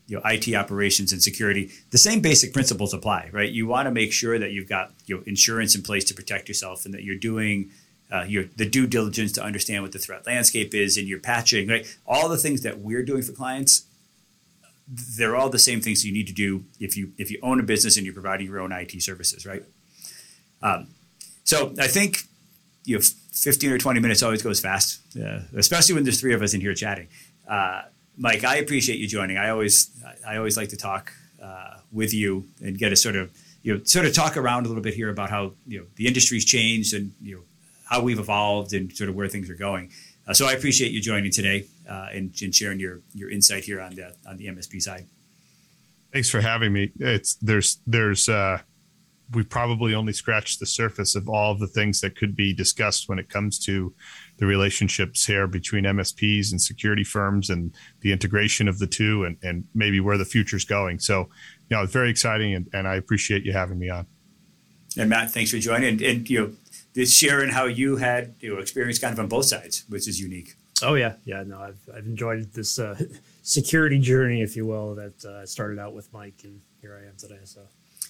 you 0.08 0.16
know 0.16 0.22
IT 0.24 0.52
operations 0.52 1.12
and 1.12 1.22
security, 1.22 1.70
the 1.90 1.98
same 1.98 2.20
basic 2.20 2.52
principles 2.52 2.92
apply, 2.92 3.30
right? 3.32 3.50
You 3.50 3.66
want 3.66 3.86
to 3.86 3.92
make 3.92 4.12
sure 4.12 4.38
that 4.40 4.50
you've 4.50 4.68
got 4.68 4.90
you 5.06 5.16
know 5.16 5.22
insurance 5.26 5.74
in 5.74 5.82
place 5.82 6.04
to 6.06 6.14
protect 6.14 6.48
yourself, 6.48 6.84
and 6.84 6.92
that 6.94 7.04
you're 7.04 7.14
doing 7.14 7.70
uh, 8.12 8.24
your 8.26 8.44
the 8.56 8.68
due 8.68 8.86
diligence 8.86 9.32
to 9.32 9.42
understand 9.42 9.82
what 9.82 9.92
the 9.92 9.98
threat 9.98 10.26
landscape 10.26 10.74
is, 10.74 10.96
and 10.96 11.06
you're 11.08 11.20
patching, 11.20 11.68
right? 11.68 11.98
All 12.06 12.28
the 12.28 12.36
things 12.36 12.62
that 12.62 12.78
we're 12.78 13.04
doing 13.04 13.22
for 13.22 13.32
clients, 13.32 13.86
they're 14.88 15.36
all 15.36 15.48
the 15.48 15.58
same 15.58 15.80
things 15.80 16.04
you 16.04 16.12
need 16.12 16.26
to 16.26 16.32
do 16.32 16.64
if 16.78 16.96
you 16.96 17.12
if 17.18 17.30
you 17.30 17.38
own 17.42 17.60
a 17.60 17.62
business 17.62 17.96
and 17.96 18.04
you're 18.04 18.14
providing 18.14 18.46
your 18.46 18.60
own 18.60 18.72
IT 18.72 19.02
services, 19.02 19.46
right? 19.46 19.62
Um, 20.62 20.88
so 21.44 21.72
I 21.78 21.86
think 21.86 22.24
you 22.84 22.96
know 22.96 23.02
15 23.32 23.72
or 23.72 23.78
20 23.78 24.00
minutes 24.00 24.22
always 24.22 24.42
goes 24.42 24.60
fast, 24.60 25.00
uh, 25.16 25.40
especially 25.56 25.94
when 25.94 26.04
there's 26.04 26.20
three 26.20 26.34
of 26.34 26.42
us 26.42 26.52
in 26.54 26.60
here 26.60 26.74
chatting. 26.74 27.08
Uh, 27.48 27.82
Mike, 28.16 28.44
I 28.44 28.56
appreciate 28.56 28.98
you 28.98 29.06
joining. 29.06 29.38
I 29.38 29.50
always 29.50 29.90
I 30.26 30.36
always 30.36 30.56
like 30.56 30.68
to 30.70 30.76
talk 30.76 31.12
uh, 31.42 31.78
with 31.92 32.12
you 32.12 32.46
and 32.60 32.76
get 32.76 32.92
a 32.92 32.96
sort 32.96 33.16
of 33.16 33.30
you 33.62 33.74
know 33.74 33.84
sort 33.84 34.06
of 34.06 34.14
talk 34.14 34.36
around 34.36 34.66
a 34.66 34.68
little 34.68 34.82
bit 34.82 34.94
here 34.94 35.10
about 35.10 35.30
how 35.30 35.52
you 35.66 35.78
know 35.78 35.86
the 35.96 36.06
industry's 36.06 36.44
changed 36.44 36.92
and 36.94 37.12
you 37.20 37.36
know 37.36 37.42
how 37.90 38.00
we've 38.00 38.18
evolved 38.18 38.72
and 38.72 38.90
sort 38.92 39.10
of 39.10 39.16
where 39.16 39.28
things 39.28 39.50
are 39.50 39.56
going. 39.56 39.90
Uh, 40.26 40.32
so 40.32 40.46
I 40.46 40.52
appreciate 40.52 40.92
you 40.92 41.00
joining 41.00 41.30
today 41.30 41.66
uh, 41.88 42.08
and, 42.12 42.32
and, 42.40 42.54
sharing 42.54 42.78
your 42.78 43.00
your 43.12 43.30
insight 43.30 43.64
here 43.64 43.80
on 43.80 43.94
the 43.94 44.14
on 44.26 44.36
the 44.36 44.46
MSP 44.46 44.80
side. 44.80 45.06
Thanks 46.12 46.30
for 46.30 46.40
having 46.40 46.72
me. 46.72 46.92
It's 47.00 47.34
there's 47.36 47.78
there's 47.86 48.28
uh, 48.28 48.58
we 49.32 49.44
probably 49.44 49.94
only 49.94 50.12
scratched 50.12 50.60
the 50.60 50.66
surface 50.66 51.14
of 51.14 51.28
all 51.28 51.52
of 51.52 51.58
the 51.58 51.66
things 51.66 52.00
that 52.00 52.16
could 52.16 52.34
be 52.34 52.52
discussed 52.52 53.08
when 53.08 53.18
it 53.18 53.28
comes 53.28 53.58
to 53.60 53.94
the 54.38 54.46
relationships 54.46 55.24
here 55.24 55.46
between 55.46 55.84
MSPs 55.84 56.50
and 56.50 56.60
security 56.60 57.04
firms 57.04 57.50
and 57.50 57.74
the 58.00 58.12
integration 58.12 58.66
of 58.66 58.78
the 58.78 58.86
two 58.86 59.24
and, 59.24 59.36
and 59.42 59.64
maybe 59.74 60.00
where 60.00 60.18
the 60.18 60.24
future's 60.24 60.64
going. 60.64 60.98
So, 60.98 61.28
you 61.68 61.76
know, 61.76 61.82
it's 61.84 61.92
very 61.92 62.10
exciting 62.10 62.54
and, 62.54 62.68
and 62.72 62.88
I 62.88 62.96
appreciate 62.96 63.44
you 63.44 63.52
having 63.52 63.78
me 63.78 63.88
on. 63.88 64.06
And 64.96 65.08
Matt, 65.08 65.30
thanks 65.30 65.52
for 65.52 65.58
joining. 65.58 65.90
And, 65.90 66.02
and 66.02 66.30
you 66.30 66.40
know, 66.40 66.52
this 66.94 67.14
sharing 67.14 67.50
how 67.50 67.66
you 67.66 67.96
had 67.96 68.34
you 68.40 68.54
know 68.54 68.60
experience 68.60 68.98
kind 68.98 69.12
of 69.12 69.20
on 69.20 69.28
both 69.28 69.46
sides, 69.46 69.84
which 69.88 70.08
is 70.08 70.20
unique. 70.20 70.54
Oh 70.82 70.94
yeah, 70.94 71.14
yeah. 71.24 71.42
No, 71.42 71.60
I've 71.60 71.80
I've 71.94 72.06
enjoyed 72.06 72.52
this 72.52 72.78
uh, 72.78 72.98
security 73.42 73.98
journey, 73.98 74.42
if 74.42 74.56
you 74.56 74.66
will, 74.66 74.94
that 74.94 75.24
uh, 75.24 75.46
started 75.46 75.78
out 75.78 75.94
with 75.94 76.12
Mike, 76.12 76.40
and 76.44 76.60
here 76.80 76.98
I 77.00 77.06
am 77.08 77.14
today. 77.18 77.40
So, 77.44 77.60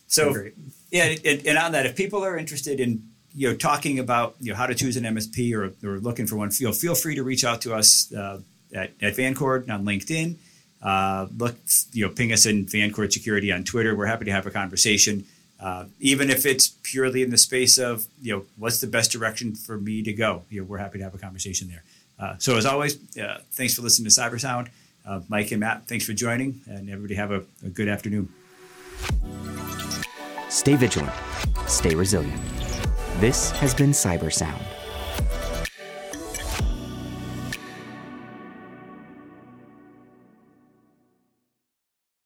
so 0.06 0.46
yeah, 0.90 1.14
and, 1.24 1.46
and 1.46 1.58
on 1.58 1.72
that, 1.72 1.86
if 1.86 1.96
people 1.96 2.24
are 2.24 2.36
interested 2.36 2.80
in 2.80 3.02
you 3.34 3.50
know 3.50 3.56
talking 3.56 3.98
about 3.98 4.36
you 4.40 4.52
know 4.52 4.56
how 4.56 4.66
to 4.66 4.74
choose 4.74 4.96
an 4.96 5.04
MSP 5.04 5.54
or, 5.54 5.72
or 5.86 5.98
looking 5.98 6.26
for 6.26 6.36
one, 6.36 6.50
feel 6.50 6.72
feel 6.72 6.94
free 6.94 7.14
to 7.14 7.22
reach 7.22 7.44
out 7.44 7.60
to 7.62 7.74
us 7.74 8.12
uh, 8.12 8.40
at 8.74 8.92
at 9.00 9.16
Vancord 9.16 9.68
on 9.70 9.84
LinkedIn. 9.84 10.36
Uh, 10.82 11.26
look, 11.36 11.56
you 11.92 12.06
know, 12.06 12.12
ping 12.12 12.32
us 12.32 12.46
in 12.46 12.64
Vancord 12.64 13.12
Security 13.12 13.52
on 13.52 13.64
Twitter. 13.64 13.94
We're 13.94 14.06
happy 14.06 14.24
to 14.24 14.32
have 14.32 14.46
a 14.46 14.50
conversation. 14.50 15.26
Uh, 15.60 15.84
even 15.98 16.30
if 16.30 16.46
it's 16.46 16.68
purely 16.82 17.22
in 17.22 17.30
the 17.30 17.36
space 17.38 17.78
of 17.78 18.06
you 18.22 18.34
know 18.34 18.44
what's 18.56 18.80
the 18.80 18.86
best 18.86 19.12
direction 19.12 19.54
for 19.54 19.78
me 19.78 20.02
to 20.02 20.12
go? 20.12 20.42
You 20.48 20.60
know 20.60 20.66
we're 20.66 20.78
happy 20.78 20.98
to 20.98 21.04
have 21.04 21.14
a 21.14 21.18
conversation 21.18 21.68
there. 21.68 21.84
Uh, 22.18 22.36
so 22.38 22.56
as 22.56 22.66
always 22.66 22.98
uh, 23.18 23.40
thanks 23.52 23.74
for 23.74 23.82
listening 23.82 24.08
to 24.08 24.14
cyber 24.14 24.38
sound 24.38 24.70
uh, 25.06 25.20
mike 25.28 25.50
and 25.52 25.60
matt 25.60 25.86
thanks 25.86 26.04
for 26.04 26.12
joining 26.12 26.60
and 26.66 26.90
everybody 26.90 27.14
have 27.14 27.30
a, 27.30 27.42
a 27.64 27.68
good 27.68 27.88
afternoon. 27.88 28.28
Stay 30.48 30.76
vigilant. 30.76 31.12
Stay 31.66 31.94
resilient. 31.94 32.40
This 33.18 33.50
has 33.52 33.74
been 33.74 33.90
cyber 33.90 34.32
sound 34.32 34.64